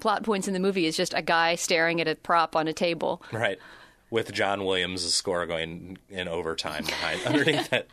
plot 0.00 0.22
points 0.22 0.48
in 0.48 0.54
the 0.54 0.60
movie 0.60 0.86
is 0.86 0.96
just 0.96 1.12
a 1.12 1.22
guy 1.22 1.54
staring 1.54 2.00
at 2.00 2.08
a 2.08 2.14
prop 2.14 2.56
on 2.56 2.66
a 2.66 2.72
table. 2.72 3.22
Right. 3.30 3.58
With 4.10 4.32
John 4.32 4.64
Williams' 4.64 5.12
score 5.14 5.46
going 5.46 5.98
in 6.08 6.28
overtime 6.28 6.84
behind 6.84 7.20
underneath 7.26 7.72
it. 7.72 7.90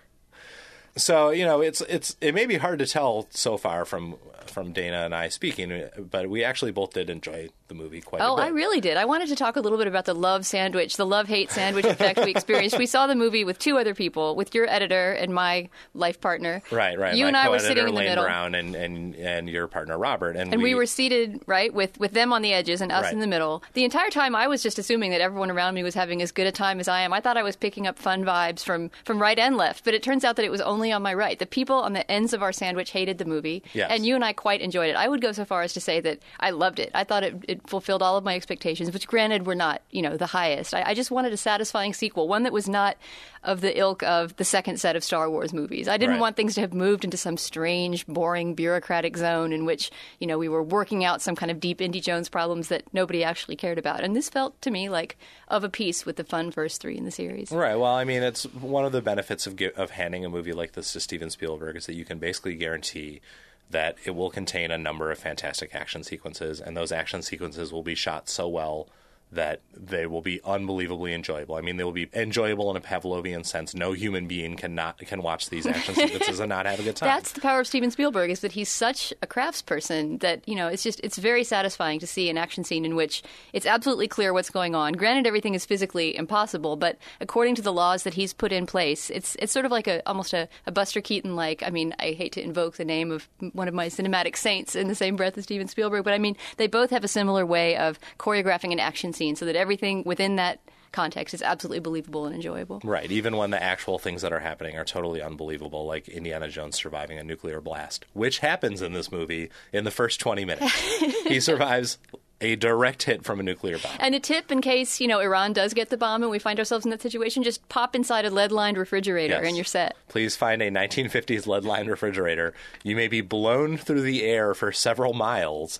So, 0.95 1.31
you 1.31 1.45
know, 1.45 1.61
it's 1.61 1.81
it's 1.81 2.15
it 2.21 2.35
may 2.35 2.45
be 2.45 2.57
hard 2.57 2.79
to 2.79 2.85
tell 2.85 3.27
so 3.31 3.57
far 3.57 3.85
from 3.85 4.15
from 4.45 4.71
Dana 4.73 4.97
and 5.05 5.15
I 5.15 5.29
speaking, 5.29 5.89
but 6.11 6.29
we 6.29 6.43
actually 6.43 6.71
both 6.71 6.93
did 6.93 7.09
enjoy 7.09 7.49
the 7.69 7.73
movie 7.73 8.01
quite 8.01 8.21
Oh, 8.21 8.33
a 8.33 8.35
bit. 8.35 8.43
I 8.43 8.47
really 8.49 8.79
did. 8.81 8.97
I 8.97 9.05
wanted 9.05 9.29
to 9.29 9.35
talk 9.35 9.55
a 9.55 9.61
little 9.61 9.77
bit 9.79 9.87
about 9.87 10.05
the 10.05 10.13
love 10.13 10.45
sandwich, 10.45 10.95
the 10.97 11.05
love 11.07 11.27
hate 11.27 11.49
sandwich 11.49 11.85
effect 11.85 12.19
we 12.19 12.29
experienced. 12.29 12.77
We 12.77 12.85
saw 12.85 13.07
the 13.07 13.15
movie 13.15 13.45
with 13.45 13.57
two 13.57 13.77
other 13.77 13.95
people, 13.95 14.35
with 14.35 14.53
your 14.53 14.69
editor 14.69 15.13
and 15.13 15.33
my 15.33 15.69
life 15.95 16.21
partner. 16.21 16.61
Right, 16.69 16.99
right. 16.99 17.15
You 17.15 17.25
and 17.25 17.35
I 17.37 17.49
were 17.49 17.57
sitting 17.57 17.87
in 17.87 17.93
the 17.95 17.99
Lane 17.99 18.09
middle. 18.09 18.25
Brown 18.25 18.53
and, 18.53 18.75
and 18.75 19.15
and 19.15 19.49
your 19.49 19.67
partner 19.67 19.97
Robert, 19.97 20.35
and, 20.35 20.53
And 20.53 20.61
we, 20.61 20.75
were 20.75 20.85
seated 20.85 21.41
right 21.47 21.73
with, 21.73 21.97
with 21.99 22.12
them 22.12 22.31
on 22.33 22.43
the 22.43 22.53
edges 22.53 22.81
and 22.81 22.91
us 22.91 23.03
Right. 23.05 23.13
in 23.13 23.19
the 23.21 23.27
middle. 23.27 23.63
The 23.73 23.85
entire 23.85 24.09
time, 24.12 24.35
I 24.35 24.47
was 24.47 24.62
just 24.62 24.77
assuming 24.77 25.09
that 25.12 25.21
everyone 25.21 25.50
around 25.50 25.73
me 25.73 25.81
was 25.83 25.95
having 25.95 26.21
as 26.21 26.31
good 26.31 26.45
a 26.47 26.51
time 26.51 26.79
as 26.79 26.88
I 26.88 27.01
am. 27.01 27.13
I 27.13 27.21
thought 27.21 27.38
I 27.38 27.43
was 27.43 27.55
picking 27.55 27.88
up 27.88 27.97
fun 27.97 28.23
vibes 28.23 28.63
from 28.63 28.91
from 29.05 29.19
right 29.19 29.39
and 29.39 29.57
left, 29.57 29.83
but 29.85 29.93
it 29.95 30.03
turns 30.03 30.23
out 30.25 30.35
that 30.35 30.45
it 30.45 30.51
was 30.51 30.62
only 30.62 30.82
on 30.91 31.01
my 31.01 31.13
right. 31.13 31.39
The 31.39 31.45
people 31.45 31.77
on 31.77 31.93
the 31.93 32.09
ends 32.11 32.33
of 32.33 32.41
our 32.43 32.51
sandwich 32.51 32.91
hated 32.91 33.17
the 33.17 33.25
movie, 33.25 33.63
Yes. 33.73 33.89
and 33.91 34.05
you 34.05 34.15
and 34.15 34.23
I 34.25 34.33
quite 34.33 34.61
enjoyed 34.61 34.89
it. 34.89 34.95
I 34.95 35.07
would 35.07 35.21
go 35.21 35.31
so 35.31 35.45
far 35.45 35.61
as 35.61 35.73
to 35.73 35.79
say 35.81 35.99
that 36.01 36.19
I 36.39 36.49
loved 36.49 36.79
it. 36.79 36.91
I 36.93 37.03
thought 37.03 37.23
it, 37.23 37.35
it 37.47 37.69
fulfilled 37.69 38.01
all 38.01 38.17
of 38.17 38.23
my 38.23 38.35
expectations, 38.35 38.91
which 38.91 39.07
granted 39.07 39.45
were 39.45 39.55
not 39.55 39.81
you 39.91 40.01
know 40.01 40.17
the 40.17 40.25
highest. 40.27 40.73
I, 40.73 40.83
I 40.87 40.93
just 40.93 41.11
wanted 41.11 41.31
a 41.33 41.37
satisfying 41.37 41.93
sequel, 41.93 42.27
one 42.27 42.43
that 42.43 42.53
was 42.53 42.67
not 42.67 42.97
of 43.43 43.59
the 43.61 43.77
ilk 43.77 44.01
of 44.03 44.35
the 44.37 44.45
second 44.45 44.79
set 44.79 44.95
of 44.95 45.03
Star 45.03 45.29
Wars 45.29 45.51
movies. 45.53 45.87
I 45.89 45.97
didn't 45.97 46.13
Right. 46.15 46.21
want 46.21 46.37
things 46.37 46.55
to 46.55 46.61
have 46.61 46.73
moved 46.73 47.03
into 47.03 47.17
some 47.17 47.35
strange, 47.35 48.07
boring, 48.07 48.55
bureaucratic 48.55 49.17
zone 49.17 49.51
in 49.51 49.65
which, 49.65 49.91
you 50.19 50.27
know, 50.27 50.37
we 50.37 50.47
were 50.47 50.63
working 50.63 51.03
out 51.03 51.21
some 51.21 51.35
kind 51.35 51.51
of 51.51 51.59
deep 51.59 51.81
Indy 51.81 51.99
Jones 51.99 52.29
problems 52.29 52.69
that 52.69 52.83
nobody 52.93 53.21
actually 53.23 53.57
cared 53.57 53.77
about. 53.77 54.01
And 54.01 54.15
this 54.15 54.29
felt 54.29 54.61
to 54.61 54.71
me 54.71 54.87
like 54.87 55.17
of 55.49 55.63
a 55.65 55.69
piece 55.69 56.05
with 56.05 56.15
the 56.15 56.23
fun 56.23 56.51
first 56.51 56.79
three 56.81 56.97
in 56.97 57.03
the 57.03 57.11
series. 57.11 57.51
Right. 57.51 57.75
Well, 57.75 57.93
I 57.93 58.05
mean, 58.05 58.23
it's 58.23 58.43
one 58.45 58.85
of 58.85 58.91
the 58.93 59.01
benefits 59.01 59.45
of 59.45 59.59
of 59.75 59.89
handing 59.91 60.23
a 60.23 60.29
movie 60.29 60.53
like 60.53 60.71
this 60.74 60.94
to 60.94 61.00
Steven 61.00 61.30
Spielberg 61.30 61.75
is 61.75 61.86
that 61.86 61.96
you 61.96 62.06
can 62.06 62.20
basically 62.20 62.56
guarantee 62.56 63.22
that 63.70 63.96
it 64.06 64.12
will 64.12 64.30
contain 64.30 64.72
a 64.72 64.77
number 64.77 65.12
of 65.12 65.18
fantastic 65.18 65.74
action 65.74 66.03
sequences, 66.03 66.60
and 66.60 66.75
those 66.75 66.92
action 66.92 67.22
sequences 67.22 67.72
will 67.72 67.84
be 67.84 67.96
shot 67.96 68.30
so 68.30 68.48
well 68.48 68.88
that 69.35 69.61
they 69.75 70.05
will 70.05 70.21
be 70.21 70.39
unbelievably 70.43 71.13
enjoyable. 71.13 71.55
I 71.55 71.61
mean, 71.61 71.77
they 71.77 71.83
will 71.83 71.91
be 71.91 72.09
enjoyable 72.13 72.69
in 72.71 72.77
a 72.77 72.81
Pavlovian 72.81 73.45
sense. 73.45 73.73
No 73.73 73.91
human 73.91 74.27
being 74.27 74.55
can 74.55 74.75
not 74.75 74.97
can 74.99 75.21
watch 75.21 75.49
these 75.49 75.65
action 75.65 75.95
sequences 75.95 76.39
and 76.41 76.49
not 76.49 76.65
have 76.65 76.79
a 76.79 76.83
good 76.83 76.95
time. 76.95 77.07
That's 77.07 77.31
the 77.31 77.41
power 77.41 77.59
of 77.59 77.67
Steven 77.67 77.91
Spielberg 77.91 78.29
is 78.29 78.41
that 78.41 78.53
he's 78.53 78.69
such 78.69 79.13
a 79.21 79.27
craftsperson 79.27 80.19
that 80.21 80.47
you 80.47 80.55
know 80.55 80.67
it's 80.67 80.83
just 80.83 80.99
it's 81.03 81.17
very 81.17 81.43
satisfying 81.43 81.99
to 81.99 82.07
see 82.07 82.29
an 82.29 82.37
action 82.37 82.63
scene 82.63 82.85
in 82.85 82.95
which 82.95 83.23
it's 83.51 83.65
absolutely 83.65 84.07
clear 84.07 84.33
what's 84.33 84.49
going 84.49 84.75
on. 84.75 84.93
Granted, 84.93 85.27
everything 85.27 85.53
is 85.53 85.65
physically 85.65 86.15
impossible, 86.15 86.75
but 86.75 86.97
according 87.19 87.55
to 87.55 87.61
the 87.61 87.73
laws 87.73 88.03
that 88.03 88.13
he's 88.13 88.33
put 88.33 88.51
in 88.51 88.65
place, 88.65 89.09
it's 89.09 89.35
it's 89.39 89.51
sort 89.51 89.65
of 89.65 89.71
like 89.71 89.87
a 89.87 90.07
almost 90.07 90.33
a, 90.33 90.47
a 90.65 90.71
Buster 90.71 91.01
Keaton 91.01 91.35
like. 91.35 91.63
I 91.65 91.69
mean, 91.69 91.95
I 91.99 92.11
hate 92.11 92.33
to 92.33 92.41
invoke 92.43 92.77
the 92.77 92.85
name 92.85 93.11
of 93.11 93.27
one 93.53 93.67
of 93.67 93.73
my 93.73 93.87
cinematic 93.87 94.35
saints 94.35 94.75
in 94.75 94.87
the 94.87 94.95
same 94.95 95.15
breath 95.15 95.37
as 95.37 95.45
Steven 95.45 95.67
Spielberg, 95.67 96.03
but 96.03 96.13
I 96.13 96.17
mean 96.17 96.37
they 96.57 96.67
both 96.67 96.91
have 96.91 97.03
a 97.03 97.07
similar 97.07 97.45
way 97.45 97.75
of 97.77 97.99
choreographing 98.19 98.71
an 98.71 98.79
action 98.79 99.13
scene 99.13 99.23
so 99.36 99.46
that 99.46 99.56
everything 99.56 100.03
within 100.06 100.36
that 100.36 100.60
context, 100.94 101.34
is 101.34 101.42
absolutely 101.42 101.80
believable 101.80 102.25
and 102.25 102.34
enjoyable. 102.34 102.80
Right, 102.84 103.12
even 103.12 103.36
when 103.36 103.50
the 103.50 103.62
actual 103.62 104.00
things 104.00 104.22
that 104.22 104.32
are 104.32 104.39
happening 104.39 104.77
are 104.77 104.86
totally 104.86 105.22
unbelievable, 105.22 105.86
like 105.86 106.08
Indiana 106.08 106.48
Jones 106.48 106.77
surviving 106.77 107.18
a 107.18 107.24
nuclear 107.24 107.60
blast, 107.60 108.06
which 108.13 108.39
happens 108.39 108.82
in 108.82 108.94
this 108.94 109.12
movie 109.12 109.50
in 109.74 109.84
the 109.84 109.92
first 109.92 110.22
20 110.22 110.46
minutes. 110.46 110.72
he 111.27 111.42
survives 111.42 111.98
a 112.43 112.55
direct 112.55 113.03
hit 113.03 113.23
from 113.23 113.39
a 113.39 113.43
nuclear 113.43 113.77
bomb. 113.79 113.91
And 114.00 114.13
a 114.13 114.19
tip 114.19 114.51
in 114.51 114.62
case, 114.62 115.00
you 115.01 115.07
know, 115.07 115.19
Iran 115.19 115.53
does 115.53 115.73
get 115.73 115.89
the 115.89 115.97
bomb 115.97 116.21
and 116.21 116.29
we 116.31 116.39
find 116.39 116.59
ourselves 116.59 116.85
in 116.85 116.91
that 116.91 117.01
situation, 117.01 117.41
just 117.43 117.67
pop 117.69 117.95
inside 117.95 118.25
a 118.25 118.29
lead 118.29 118.51
lined 118.51 118.77
refrigerator 118.77 119.35
Yes. 119.35 119.45
and 119.47 119.55
you're 119.55 119.63
set. 119.65 119.95
Please 120.09 120.35
find 120.35 120.62
a 120.62 120.69
1950s 120.69 121.47
lead 121.47 121.63
lined 121.63 121.89
refrigerator. 121.89 122.53
You 122.83 122.95
may 122.95 123.07
be 123.07 123.21
blown 123.21 123.77
through 123.77 124.01
the 124.01 124.23
air 124.23 124.53
for 124.53 124.71
several 124.71 125.13
miles, 125.13 125.79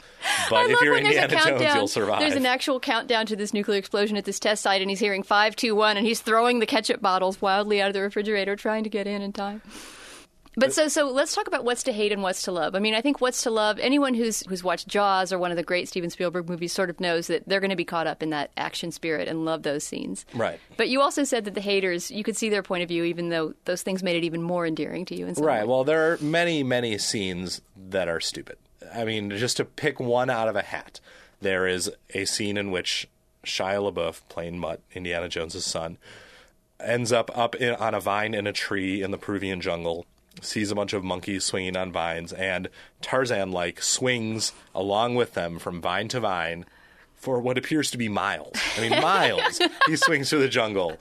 but 0.50 0.70
if 0.70 0.82
you're 0.82 0.94
when 0.94 1.04
there's 1.04 1.18
a 1.18 1.24
Indiana 1.24 1.60
Jones, 1.60 1.76
you'll 1.76 1.88
survive. 1.88 2.20
There's 2.22 2.36
an 2.36 2.46
actual 2.46 2.80
countdown 2.80 3.26
to 3.28 3.36
this 3.36 3.54
nuclear 3.54 3.78
explosion 3.78 4.18
at 4.18 4.26
this 4.26 4.40
test 4.40 4.64
site, 4.64 4.82
and 4.82 4.90
he's 4.90 5.00
hearing 5.00 5.24
five, 5.24 5.56
two, 5.56 5.76
one, 5.76 5.98
and 5.98 6.06
he's 6.06 6.22
throwing 6.22 6.60
the 6.60 6.66
ketchup 6.66 7.02
bottles 7.02 7.42
wildly 7.42 7.82
out 7.82 7.90
of 7.90 7.94
the 7.94 8.02
refrigerator, 8.02 8.56
trying 8.56 8.84
to 8.84 8.90
get 8.90 9.06
in 9.08 9.22
in 9.22 9.34
time. 9.34 9.62
But 10.56 10.74
so, 10.74 10.88
so 10.88 11.10
let's 11.10 11.34
talk 11.34 11.48
about 11.48 11.64
what's 11.66 11.84
to 11.84 11.92
hate 11.92 12.12
and 12.12 12.22
what's 12.22 12.44
to 12.44 12.52
love. 12.52 12.76
I 12.76 12.80
mean, 12.80 12.94
I 12.94 13.02
think 13.02 13.22
what's 13.22 13.44
to 13.44 13.50
love. 13.50 13.80
Anyone 13.80 14.14
who's 14.14 14.46
who's 14.48 14.64
watched 14.64 14.88
Jaws 14.88 15.34
or 15.34 15.40
one 15.40 15.52
of 15.52 15.58
the 15.58 15.64
great 15.64 15.88
Steven 15.88 16.10
Spielberg 16.10 16.48
movies 16.48 16.72
sort 16.72 16.90
of 16.90 17.00
knows 17.00 17.28
that 17.28 17.48
they're 17.48 17.60
going 17.60 17.70
to 17.72 17.76
be 17.76 17.86
caught 17.86 18.08
up 18.08 18.22
in 18.22 18.30
that 18.30 18.52
action 18.56 18.92
spirit 18.92 19.28
and 19.28 19.46
love 19.46 19.64
those 19.64 19.84
scenes. 19.84 20.26
Right. 20.34 20.60
But 20.78 20.90
you 20.90 21.02
also 21.02 21.24
said 21.24 21.46
that 21.46 21.56
the 21.56 21.62
haters, 21.62 22.12
you 22.12 22.24
could 22.24 22.38
see 22.38 22.50
their 22.50 22.64
point 22.64 22.84
of 22.84 22.90
view, 22.90 23.04
even 23.04 23.30
though 23.30 23.54
those 23.66 23.82
things 23.82 24.04
made 24.04 24.16
it 24.16 24.24
even 24.24 24.42
more 24.42 24.66
endearing 24.66 25.06
to 25.06 25.16
you. 25.16 25.28
In 25.28 25.34
Right. 25.36 25.64
way. 25.64 25.68
Well, 25.68 25.84
there 25.84 26.12
are 26.12 26.18
many, 26.20 26.64
many 26.64 26.98
scenes 26.98 27.62
that 27.76 28.08
are 28.08 28.20
stupid. 28.20 28.58
I 28.94 29.06
mean, 29.06 29.32
just 29.32 29.58
to 29.58 29.66
pick 29.66 30.00
one 30.00 30.30
out 30.30 30.48
of 30.48 30.56
a 30.56 30.62
hat, 30.62 31.00
there 31.42 31.66
is 31.68 31.92
a 32.14 32.26
scene 32.26 32.58
in 32.58 32.70
which 32.70 33.08
Shia 33.44 33.92
LaBeouf, 33.92 34.22
playing 34.30 34.60
Mutt, 34.60 34.82
Indiana 34.94 35.28
Jones's 35.28 35.66
son, 35.66 35.98
ends 36.80 37.12
up 37.12 37.36
up 37.38 37.56
in, 37.56 37.76
on 37.76 37.94
a 37.94 38.00
vine 38.00 38.34
in 38.34 38.48
a 38.48 38.54
tree 38.54 39.02
in 39.02 39.12
the 39.12 39.18
Peruvian 39.18 39.62
jungle, 39.62 40.06
sees 40.42 40.72
a 40.72 40.76
bunch 40.76 40.94
of 40.94 41.04
monkeys 41.04 41.44
swinging 41.44 41.78
on 41.78 41.92
vines, 41.92 42.34
and 42.34 42.70
Tarzan 43.02 43.52
like 43.52 43.82
swings 43.82 44.54
along 44.74 45.16
with 45.16 45.34
them 45.34 45.60
from 45.60 45.82
vine 45.82 46.08
to 46.10 46.20
vine 46.20 46.66
for 47.16 47.40
what 47.40 47.58
appears 47.58 47.92
to 47.92 47.98
be 47.98 48.10
miles. 48.10 48.58
I 48.78 48.82
mean, 48.82 49.02
miles. 49.02 49.60
he 49.88 49.96
swings 49.96 50.30
through 50.30 50.42
the 50.42 50.50
jungle 50.50 50.98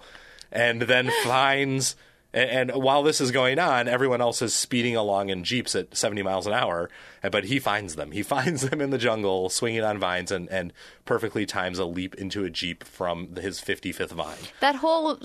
and 0.51 0.83
then 0.83 1.11
finds. 1.25 1.97
And, 2.33 2.71
and 2.71 2.83
while 2.83 3.03
this 3.03 3.21
is 3.21 3.31
going 3.31 3.59
on, 3.59 3.89
everyone 3.89 4.21
else 4.21 4.43
is 4.43 4.55
speeding 4.55 4.97
along 4.97 5.31
in 5.31 5.45
jeeps 5.45 5.75
at 5.75 5.97
70 5.97 6.23
miles 6.23 6.47
an 6.47 6.53
hour. 6.53 6.91
But 7.31 7.45
he 7.45 7.59
finds 7.59 7.95
them. 7.95 8.11
He 8.11 8.23
finds 8.23 8.63
them 8.69 8.81
in 8.81 8.91
the 8.91 8.99
jungle, 8.99 9.49
swinging 9.49 9.85
on 9.85 9.99
vines, 9.99 10.33
and, 10.33 10.49
and 10.51 10.73
perfectly 11.05 11.47
times 11.47 11.79
a 11.79 11.85
leap 11.85 12.15
into 12.15 12.45
a 12.45 12.51
jeep 12.51 12.85
from 12.85 13.37
his 13.37 13.61
55th 13.61 14.11
vine. 14.11 14.37
That 14.61 14.77
whole 14.77 15.19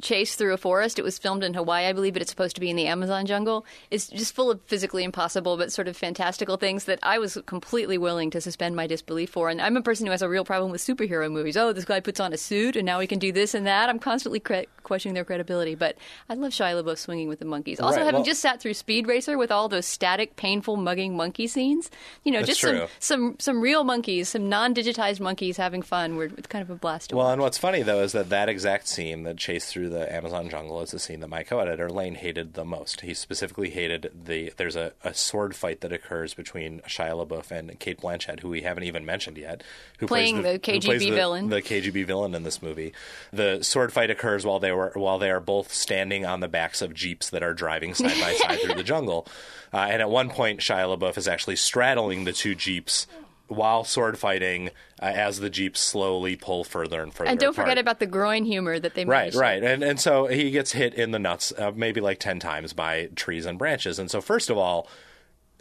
chase 0.00 0.36
through 0.36 0.52
a 0.52 0.58
forest, 0.58 0.98
it 0.98 1.02
was 1.02 1.18
filmed 1.18 1.44
in 1.44 1.54
Hawaii, 1.54 1.86
I 1.86 1.92
believe, 1.92 2.12
but 2.12 2.22
it's 2.22 2.30
supposed 2.30 2.54
to 2.56 2.60
be 2.60 2.70
in 2.70 2.76
the 2.76 2.86
Amazon 2.86 3.26
jungle, 3.26 3.64
is 3.90 4.08
just 4.08 4.34
full 4.34 4.50
of 4.50 4.60
physically 4.66 5.04
impossible 5.04 5.56
but 5.56 5.72
sort 5.72 5.88
of 5.88 5.96
fantastical 5.96 6.56
things 6.56 6.84
that 6.84 6.98
I 7.02 7.18
was 7.18 7.38
completely 7.46 7.98
willing 7.98 8.30
to 8.30 8.40
suspend 8.40 8.76
my 8.76 8.86
disbelief 8.86 9.30
for. 9.30 9.48
And 9.48 9.60
I'm 9.60 9.76
a 9.76 9.82
person 9.82 10.06
who 10.06 10.12
has 10.12 10.22
a 10.22 10.28
real 10.28 10.44
problem 10.44 10.70
with 10.70 10.80
superhero 10.80 11.30
movies. 11.30 11.56
Oh, 11.56 11.72
this 11.72 11.84
guy 11.84 12.00
puts 12.00 12.20
on 12.20 12.32
a 12.32 12.38
suit 12.38 12.76
and 12.76 12.86
now 12.86 13.00
he 13.00 13.06
can 13.06 13.18
do 13.18 13.32
this 13.32 13.54
and 13.54 13.66
that. 13.66 13.88
I'm 13.88 13.98
constantly 13.98 14.40
cre- 14.40 14.68
questioning 14.82 15.14
their 15.14 15.24
credibility. 15.24 15.74
But 15.74 15.96
I 16.28 16.34
love 16.34 16.51
Shia 16.52 16.80
LaBeouf 16.82 16.98
swinging 16.98 17.28
with 17.28 17.38
the 17.40 17.44
monkeys. 17.44 17.80
Also, 17.80 17.96
Right, 17.98 18.04
having 18.06 18.20
well- 18.20 18.24
just 18.24 18.40
sat 18.40 18.60
through 18.60 18.74
Speed 18.74 19.06
Racer 19.08 19.36
with 19.36 19.50
all 19.50 19.68
those 19.68 19.86
static, 19.86 20.36
painful, 20.36 20.76
mugging 20.76 21.16
monkey 21.16 21.46
scenes, 21.46 21.90
you 22.24 22.30
know, 22.32 22.42
just 22.42 22.60
some, 22.60 22.86
some, 23.00 23.36
some 23.38 23.60
real 23.60 23.84
monkeys, 23.84 24.28
some 24.28 24.48
non 24.48 24.74
digitized 24.74 25.20
monkeys 25.20 25.56
having 25.56 25.82
fun. 25.82 26.16
Were, 26.16 26.24
it's 26.36 26.46
kind 26.46 26.62
of 26.62 26.70
a 26.70 26.74
blast 26.76 27.10
to 27.10 27.16
Well, 27.16 27.26
watch. 27.26 27.32
and 27.32 27.42
what's 27.42 27.58
funny 27.58 27.82
though 27.82 28.00
is 28.02 28.12
that 28.12 28.28
that 28.28 28.48
exact 28.48 28.86
scene, 28.88 29.24
that 29.24 29.36
chase 29.38 29.70
through 29.72 29.88
the 29.88 30.12
Amazon 30.14 30.48
jungle, 30.50 30.80
is 30.82 30.90
the 30.92 30.98
scene 30.98 31.20
that 31.20 31.28
my 31.28 31.42
co-editor 31.42 31.88
Lane 31.90 32.14
hated 32.14 32.54
the 32.54 32.64
most. 32.64 33.00
He 33.00 33.14
specifically 33.14 33.70
hated 33.70 34.10
the. 34.24 34.52
There's 34.56 34.76
a, 34.76 34.92
a 35.02 35.14
sword 35.14 35.56
fight 35.56 35.80
that 35.80 35.92
occurs 35.92 36.34
between 36.34 36.80
Shia 36.88 37.26
LaBeouf 37.26 37.50
and 37.50 37.78
Cate 37.78 38.00
Blanchett, 38.00 38.40
who 38.40 38.48
we 38.50 38.62
haven't 38.62 38.84
even 38.84 39.04
mentioned 39.06 39.38
yet, 39.38 39.62
who 39.98 40.06
Playing 40.06 40.42
plays 40.42 40.54
the 40.54 40.58
plays 40.60 40.84
KGB 40.84 40.98
the- 40.98 41.10
villain. 41.10 41.48
the 41.48 41.62
KGB 41.62 42.04
villain 42.06 42.34
in 42.34 42.42
this 42.42 42.60
movie. 42.62 42.92
The 43.32 43.62
sword 43.62 43.92
fight 43.92 44.10
occurs 44.10 44.44
while 44.44 44.58
they 44.60 44.72
were 44.72 44.92
while 44.94 45.18
they 45.18 45.30
are 45.30 45.40
both 45.40 45.72
standing 45.72 46.26
on 46.26 46.40
the 46.42 46.48
backs 46.48 46.82
of 46.82 46.92
jeeps 46.92 47.30
that 47.30 47.42
are 47.42 47.54
driving 47.54 47.94
side 47.94 48.20
by 48.20 48.34
side 48.42 48.60
through 48.60 48.74
the 48.74 48.82
jungle. 48.82 49.26
Uh, 49.72 49.78
and 49.90 50.02
at 50.02 50.10
one 50.10 50.28
point, 50.28 50.60
Shia 50.60 50.94
LaBeouf 50.98 51.16
is 51.16 51.26
actually 51.26 51.56
straddling 51.56 52.24
the 52.24 52.32
two 52.32 52.54
jeeps 52.54 53.06
while 53.48 53.84
sword 53.84 54.18
fighting 54.18 54.68
uh, 55.02 55.06
as 55.06 55.40
the 55.40 55.50
jeeps 55.50 55.80
slowly 55.80 56.36
pull 56.36 56.64
further 56.64 57.02
and 57.02 57.12
further. 57.12 57.30
And 57.30 57.38
don't 57.38 57.50
apart. 57.54 57.66
forget 57.66 57.78
about 57.78 57.98
the 57.98 58.06
groin 58.06 58.44
humor 58.44 58.78
that 58.78 58.94
they 58.94 59.04
make. 59.04 59.10
Right, 59.12 59.32
to- 59.32 59.38
right, 59.38 59.62
and 59.62 59.82
and 59.82 60.00
so 60.00 60.26
he 60.26 60.50
gets 60.50 60.72
hit 60.72 60.94
in 60.94 61.10
the 61.10 61.18
nuts 61.18 61.52
uh, 61.58 61.72
maybe 61.74 62.00
like 62.00 62.18
ten 62.18 62.38
times 62.38 62.72
by 62.72 63.08
trees 63.14 63.46
and 63.46 63.58
branches. 63.58 63.98
And 63.98 64.10
so 64.10 64.20
first 64.20 64.48
of 64.50 64.56
all, 64.58 64.88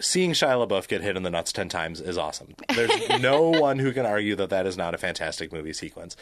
seeing 0.02 0.32
Shia 0.32 0.68
LaBeouf 0.68 0.88
get 0.88 1.02
hit 1.02 1.16
in 1.16 1.24
the 1.24 1.30
nuts 1.30 1.52
ten 1.52 1.70
times 1.70 2.02
is 2.02 2.18
awesome. 2.18 2.56
There's 2.76 2.92
no 3.22 3.42
one 3.50 3.80
who 3.80 3.94
can 3.94 4.06
argue 4.06 4.36
that 4.36 4.50
that 4.50 4.66
is 4.66 4.78
not 4.78 4.94
a 4.94 4.98
fantastic 4.98 5.54
movie 5.54 5.74
sequence. 5.74 6.16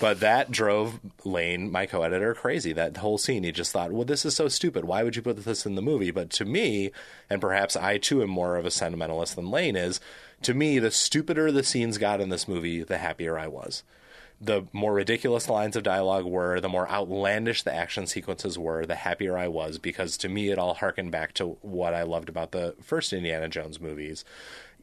But 0.00 0.20
that 0.20 0.50
drove 0.50 1.00
Lane, 1.24 1.70
my 1.70 1.86
co-editor, 1.86 2.34
crazy. 2.34 2.72
That 2.72 2.96
whole 2.96 3.18
scene, 3.18 3.44
he 3.44 3.52
just 3.52 3.72
thought, 3.72 3.92
"Well, 3.92 4.04
this 4.04 4.24
is 4.24 4.34
so 4.34 4.48
stupid. 4.48 4.84
Why 4.84 5.02
would 5.02 5.16
you 5.16 5.22
put 5.22 5.44
this 5.44 5.66
in 5.66 5.74
the 5.74 5.82
movie?" 5.82 6.10
But 6.10 6.30
to 6.30 6.44
me, 6.44 6.90
and 7.30 7.40
perhaps 7.40 7.76
I 7.76 7.98
too 7.98 8.22
am 8.22 8.30
more 8.30 8.56
of 8.56 8.66
a 8.66 8.70
sentimentalist 8.70 9.36
than 9.36 9.50
Lane 9.50 9.76
is. 9.76 10.00
To 10.42 10.54
me, 10.54 10.78
the 10.78 10.90
stupider 10.90 11.50
the 11.50 11.62
scenes 11.62 11.98
got 11.98 12.20
in 12.20 12.28
this 12.28 12.46
movie, 12.46 12.82
the 12.82 12.98
happier 12.98 13.38
I 13.38 13.46
was 13.46 13.82
the 14.40 14.66
more 14.72 14.92
ridiculous 14.92 15.46
the 15.46 15.52
lines 15.52 15.76
of 15.76 15.82
dialogue 15.82 16.24
were, 16.24 16.60
the 16.60 16.68
more 16.68 16.88
outlandish 16.90 17.62
the 17.62 17.74
action 17.74 18.06
sequences 18.06 18.58
were, 18.58 18.84
the 18.84 18.94
happier 18.94 19.36
I 19.36 19.48
was 19.48 19.78
because 19.78 20.16
to 20.18 20.28
me 20.28 20.50
it 20.50 20.58
all 20.58 20.74
harkened 20.74 21.10
back 21.10 21.32
to 21.34 21.56
what 21.62 21.94
I 21.94 22.02
loved 22.02 22.28
about 22.28 22.52
the 22.52 22.74
first 22.82 23.12
Indiana 23.12 23.48
Jones 23.48 23.80
movies. 23.80 24.24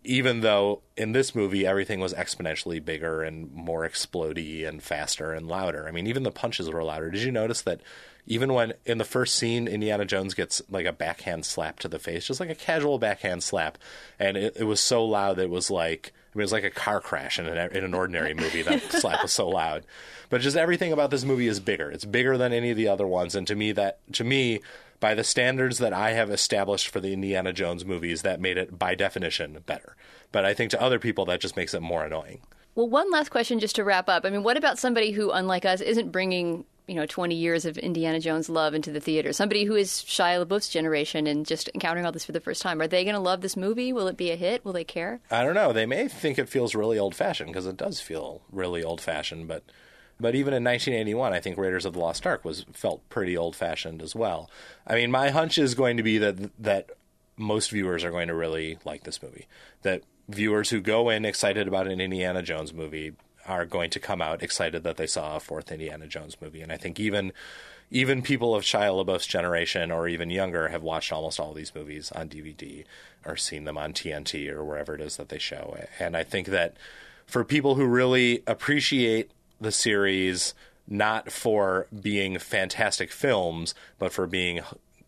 Even 0.03 0.41
though 0.41 0.81
in 0.97 1.13
this 1.13 1.33
movie 1.33 1.65
everything 1.65 1.99
was 1.99 2.13
exponentially 2.13 2.83
bigger 2.83 3.21
and 3.21 3.53
more 3.53 3.87
explodey 3.87 4.67
and 4.67 4.81
faster 4.81 5.31
and 5.31 5.47
louder. 5.47 5.87
I 5.87 5.91
mean, 5.91 6.07
even 6.07 6.23
the 6.23 6.31
punches 6.31 6.69
were 6.69 6.83
louder. 6.83 7.09
Did 7.09 7.21
you 7.21 7.31
notice 7.31 7.61
that 7.61 7.79
even 8.25 8.53
when 8.53 8.73
in 8.85 8.97
the 8.97 9.05
first 9.05 9.35
scene 9.35 9.67
Indiana 9.67 10.05
Jones 10.05 10.33
gets 10.33 10.61
like 10.69 10.85
a 10.85 10.93
backhand 10.93 11.45
slap 11.45 11.79
to 11.79 11.87
the 11.87 11.99
face, 11.99 12.25
just 12.25 12.39
like 12.39 12.49
a 12.49 12.55
casual 12.55 12.97
backhand 12.97 13.43
slap, 13.43 13.77
and 14.17 14.35
it, 14.35 14.57
it 14.57 14.63
was 14.63 14.79
so 14.79 15.05
loud 15.05 15.37
that 15.37 15.43
it 15.43 15.49
was 15.49 15.69
like 15.69 16.11
I 16.33 16.37
mean, 16.37 16.41
it 16.41 16.45
was 16.45 16.51
like 16.51 16.63
a 16.63 16.71
car 16.71 16.99
crash 16.99 17.37
in 17.37 17.45
an, 17.45 17.71
in 17.75 17.83
an 17.83 17.93
ordinary 17.93 18.33
movie. 18.33 18.63
That 18.63 18.81
slap 18.91 19.21
was 19.21 19.31
so 19.31 19.47
loud, 19.47 19.85
but 20.29 20.41
just 20.41 20.57
everything 20.57 20.91
about 20.91 21.11
this 21.11 21.23
movie 21.23 21.47
is 21.47 21.59
bigger. 21.59 21.91
It's 21.91 22.05
bigger 22.05 22.37
than 22.37 22.53
any 22.53 22.71
of 22.71 22.77
the 22.77 22.87
other 22.87 23.05
ones, 23.05 23.35
and 23.35 23.45
to 23.47 23.55
me, 23.55 23.71
that 23.73 23.99
to 24.13 24.23
me, 24.23 24.61
by 24.99 25.13
the 25.13 25.23
standards 25.23 25.77
that 25.77 25.93
I 25.93 26.11
have 26.11 26.31
established 26.31 26.87
for 26.87 26.99
the 26.99 27.13
Indiana 27.13 27.53
Jones 27.53 27.85
movies, 27.85 28.23
that 28.23 28.39
made 28.41 28.57
it 28.57 28.79
by 28.79 28.95
definition 28.95 29.59
better. 29.65 29.95
But 30.31 30.45
I 30.45 30.53
think 30.53 30.71
to 30.71 30.81
other 30.81 30.97
people, 30.97 31.25
that 31.25 31.39
just 31.39 31.55
makes 31.55 31.73
it 31.73 31.81
more 31.81 32.05
annoying. 32.05 32.41
Well, 32.75 32.89
one 32.89 33.11
last 33.11 33.29
question 33.29 33.59
just 33.59 33.75
to 33.75 33.83
wrap 33.83 34.09
up. 34.09 34.25
I 34.25 34.31
mean, 34.31 34.43
what 34.43 34.57
about 34.57 34.79
somebody 34.79 35.11
who, 35.11 35.29
unlike 35.29 35.65
us, 35.65 35.81
isn't 35.81 36.11
bringing 36.11 36.65
you 36.87 36.95
know 36.95 37.05
20 37.05 37.35
years 37.35 37.65
of 37.65 37.77
Indiana 37.77 38.19
Jones 38.19 38.49
love 38.49 38.73
into 38.73 38.91
the 38.91 38.99
theater? 38.99 39.33
Somebody 39.33 39.63
who 39.65 39.75
is 39.75 39.89
Shia 39.89 40.45
LaBeouf's 40.45 40.69
generation 40.69 41.27
and 41.27 41.45
just 41.45 41.69
encountering 41.73 42.05
all 42.05 42.11
this 42.11 42.25
for 42.25 42.31
the 42.31 42.39
first 42.39 42.61
time. 42.61 42.81
Are 42.81 42.87
they 42.87 43.03
going 43.03 43.15
to 43.15 43.19
love 43.19 43.41
this 43.41 43.57
movie? 43.57 43.93
Will 43.93 44.07
it 44.07 44.17
be 44.17 44.31
a 44.31 44.35
hit? 44.35 44.63
Will 44.65 44.73
they 44.73 44.83
care? 44.83 45.21
I 45.31 45.43
don't 45.43 45.55
know. 45.55 45.73
They 45.73 45.85
may 45.85 46.07
think 46.07 46.37
it 46.37 46.49
feels 46.49 46.75
really 46.75 46.99
old 46.99 47.15
fashioned 47.15 47.49
because 47.49 47.67
it 47.67 47.77
does 47.77 47.99
feel 47.99 48.41
really 48.51 48.83
old 48.83 49.01
fashioned, 49.01 49.47
but 49.47 49.63
but 50.19 50.35
even 50.35 50.53
in 50.53 50.63
1981, 50.63 51.33
I 51.33 51.39
think 51.39 51.57
Raiders 51.57 51.85
of 51.85 51.93
the 51.93 51.99
Lost 51.99 52.25
Ark 52.25 52.45
was 52.45 52.65
felt 52.71 53.07
pretty 53.09 53.35
old 53.35 53.55
fashioned 53.55 54.01
as 54.01 54.15
well. 54.15 54.49
I 54.85 54.95
mean, 54.95 55.11
my 55.11 55.31
hunch 55.31 55.57
is 55.57 55.75
going 55.75 55.97
to 55.97 56.03
be 56.03 56.17
that 56.19 56.51
that 56.61 56.91
most 57.35 57.71
viewers 57.71 58.03
are 58.03 58.11
going 58.11 58.27
to 58.27 58.35
really 58.35 58.77
like 58.85 59.03
this 59.03 59.21
movie. 59.21 59.47
That 59.81 60.03
viewers 60.29 60.69
who 60.69 60.81
go 60.81 61.09
in 61.09 61.25
excited 61.25 61.67
about 61.67 61.87
an 61.87 61.99
Indiana 61.99 62.41
Jones 62.41 62.73
movie 62.73 63.13
are 63.47 63.65
going 63.65 63.89
to 63.91 63.99
come 63.99 64.21
out 64.21 64.41
excited 64.41 64.83
that 64.83 64.97
they 64.97 65.07
saw 65.07 65.35
a 65.35 65.39
fourth 65.39 65.71
Indiana 65.71 66.07
Jones 66.07 66.37
movie. 66.41 66.61
And 66.61 66.71
I 66.71 66.77
think 66.77 66.99
even 66.99 67.33
even 67.91 68.23
people 68.23 68.55
of 68.55 68.63
Shia 68.63 69.05
LaBeouf's 69.05 69.27
generation 69.27 69.91
or 69.91 70.07
even 70.07 70.31
younger 70.31 70.69
have 70.69 70.81
watched 70.81 71.11
almost 71.11 71.39
all 71.39 71.53
these 71.53 71.75
movies 71.75 72.11
on 72.13 72.27
DVD 72.27 72.85
or 73.23 73.37
seen 73.37 73.65
them 73.65 73.77
on 73.77 73.93
TNT 73.93 74.49
or 74.49 74.63
wherever 74.63 74.95
it 74.95 75.01
is 75.01 75.17
that 75.17 75.29
they 75.29 75.37
show. 75.37 75.75
it. 75.77 75.89
And 75.99 76.17
I 76.17 76.23
think 76.23 76.47
that 76.47 76.75
for 77.27 77.43
people 77.43 77.75
who 77.75 77.85
really 77.85 78.41
appreciate 78.47 79.31
the 79.61 79.71
series 79.71 80.55
not 80.87 81.31
for 81.31 81.87
being 82.01 82.37
fantastic 82.39 83.11
films, 83.11 83.75
but 83.99 84.11
for 84.11 84.27
being 84.27 84.61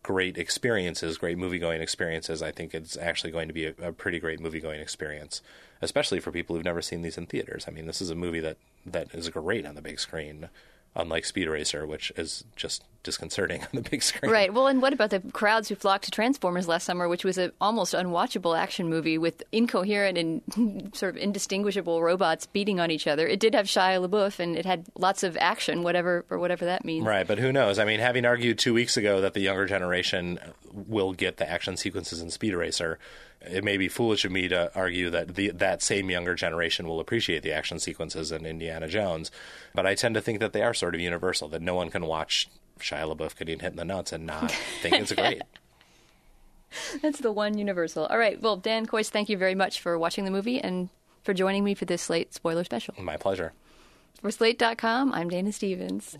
great 0.06 0.38
experiences, 0.38 1.18
great 1.18 1.36
movie 1.36 1.58
going 1.58 1.82
experiences, 1.82 2.40
I 2.40 2.52
think 2.52 2.74
it's 2.74 2.96
actually 2.96 3.32
going 3.32 3.48
to 3.48 3.52
be 3.52 3.64
a, 3.66 3.74
a 3.82 3.92
pretty 3.92 4.20
great 4.20 4.38
movie 4.38 4.60
going 4.60 4.80
experience, 4.80 5.42
especially 5.82 6.20
for 6.20 6.30
people 6.30 6.54
who've 6.54 6.64
never 6.64 6.80
seen 6.80 7.02
these 7.02 7.18
in 7.18 7.26
theaters. 7.26 7.64
I 7.66 7.72
mean, 7.72 7.86
this 7.86 8.00
is 8.00 8.08
a 8.08 8.14
movie 8.14 8.38
that, 8.38 8.56
that 8.86 9.12
is 9.12 9.28
great 9.30 9.66
on 9.66 9.74
the 9.74 9.82
big 9.82 9.98
screen 9.98 10.48
unlike 10.96 11.24
Speed 11.24 11.48
Racer, 11.48 11.86
which 11.86 12.10
is 12.16 12.44
just 12.56 12.82
disconcerting 13.02 13.62
on 13.62 13.68
the 13.72 13.82
big 13.82 14.02
screen. 14.02 14.32
Right. 14.32 14.52
Well, 14.52 14.66
and 14.66 14.82
what 14.82 14.92
about 14.92 15.10
the 15.10 15.20
crowds 15.32 15.68
who 15.68 15.76
flocked 15.76 16.06
to 16.06 16.10
Transformers 16.10 16.66
last 16.66 16.84
summer, 16.84 17.08
which 17.08 17.24
was 17.24 17.38
an 17.38 17.52
almost 17.60 17.94
unwatchable 17.94 18.58
action 18.58 18.88
movie 18.88 19.18
with 19.18 19.42
incoherent 19.52 20.18
and 20.18 20.90
sort 20.94 21.16
of 21.16 21.22
indistinguishable 21.22 22.02
robots 22.02 22.46
beating 22.46 22.80
on 22.80 22.90
each 22.90 23.06
other? 23.06 23.26
It 23.26 23.38
did 23.38 23.54
have 23.54 23.66
Shia 23.66 24.06
LaBeouf, 24.06 24.40
and 24.40 24.56
it 24.56 24.66
had 24.66 24.86
lots 24.98 25.22
of 25.22 25.36
action, 25.38 25.82
whatever 25.82 26.24
or 26.30 26.38
whatever 26.38 26.64
that 26.64 26.84
means. 26.84 27.06
Right, 27.06 27.26
but 27.26 27.38
who 27.38 27.52
knows? 27.52 27.78
I 27.78 27.84
mean, 27.84 28.00
having 28.00 28.24
argued 28.24 28.58
two 28.58 28.74
weeks 28.74 28.96
ago 28.96 29.20
that 29.20 29.34
the 29.34 29.40
younger 29.40 29.66
generation 29.66 30.38
will 30.72 31.12
get 31.12 31.36
the 31.36 31.48
action 31.48 31.76
sequences 31.76 32.20
in 32.20 32.30
Speed 32.30 32.54
Racer, 32.54 32.98
it 33.40 33.64
may 33.64 33.76
be 33.76 33.88
foolish 33.88 34.24
of 34.24 34.32
me 34.32 34.48
to 34.48 34.70
argue 34.74 35.10
that 35.10 35.34
the, 35.34 35.50
that 35.50 35.82
same 35.82 36.10
younger 36.10 36.34
generation 36.34 36.88
will 36.88 37.00
appreciate 37.00 37.42
the 37.42 37.52
action 37.52 37.78
sequences 37.78 38.32
in 38.32 38.46
Indiana 38.46 38.88
Jones. 38.88 39.30
But 39.74 39.86
I 39.86 39.94
tend 39.94 40.14
to 40.14 40.20
think 40.20 40.40
that 40.40 40.52
they 40.52 40.62
are 40.62 40.74
sort 40.74 40.94
of 40.94 41.00
universal, 41.00 41.48
that 41.48 41.62
no 41.62 41.74
one 41.74 41.90
can 41.90 42.06
watch 42.06 42.48
Shia 42.80 43.14
LaBeouf 43.14 43.36
getting 43.36 43.60
hit 43.60 43.72
in 43.72 43.76
the 43.76 43.84
nuts 43.84 44.12
and 44.12 44.26
not 44.26 44.50
think 44.50 44.96
it's 44.96 45.12
great. 45.12 45.42
That's 47.02 47.20
the 47.20 47.32
one 47.32 47.56
universal. 47.56 48.06
All 48.06 48.18
right. 48.18 48.40
Well, 48.40 48.56
Dan 48.56 48.86
Kois, 48.86 49.08
thank 49.08 49.28
you 49.28 49.38
very 49.38 49.54
much 49.54 49.80
for 49.80 49.98
watching 49.98 50.24
the 50.24 50.30
movie 50.30 50.60
and 50.60 50.88
for 51.22 51.32
joining 51.32 51.64
me 51.64 51.74
for 51.74 51.84
this 51.84 52.02
Slate 52.02 52.34
spoiler 52.34 52.64
special. 52.64 52.94
My 52.98 53.16
pleasure. 53.16 53.52
For 54.20 54.30
Slate.com, 54.30 55.12
I'm 55.12 55.28
Dana 55.28 55.52
Stevens. 55.52 56.14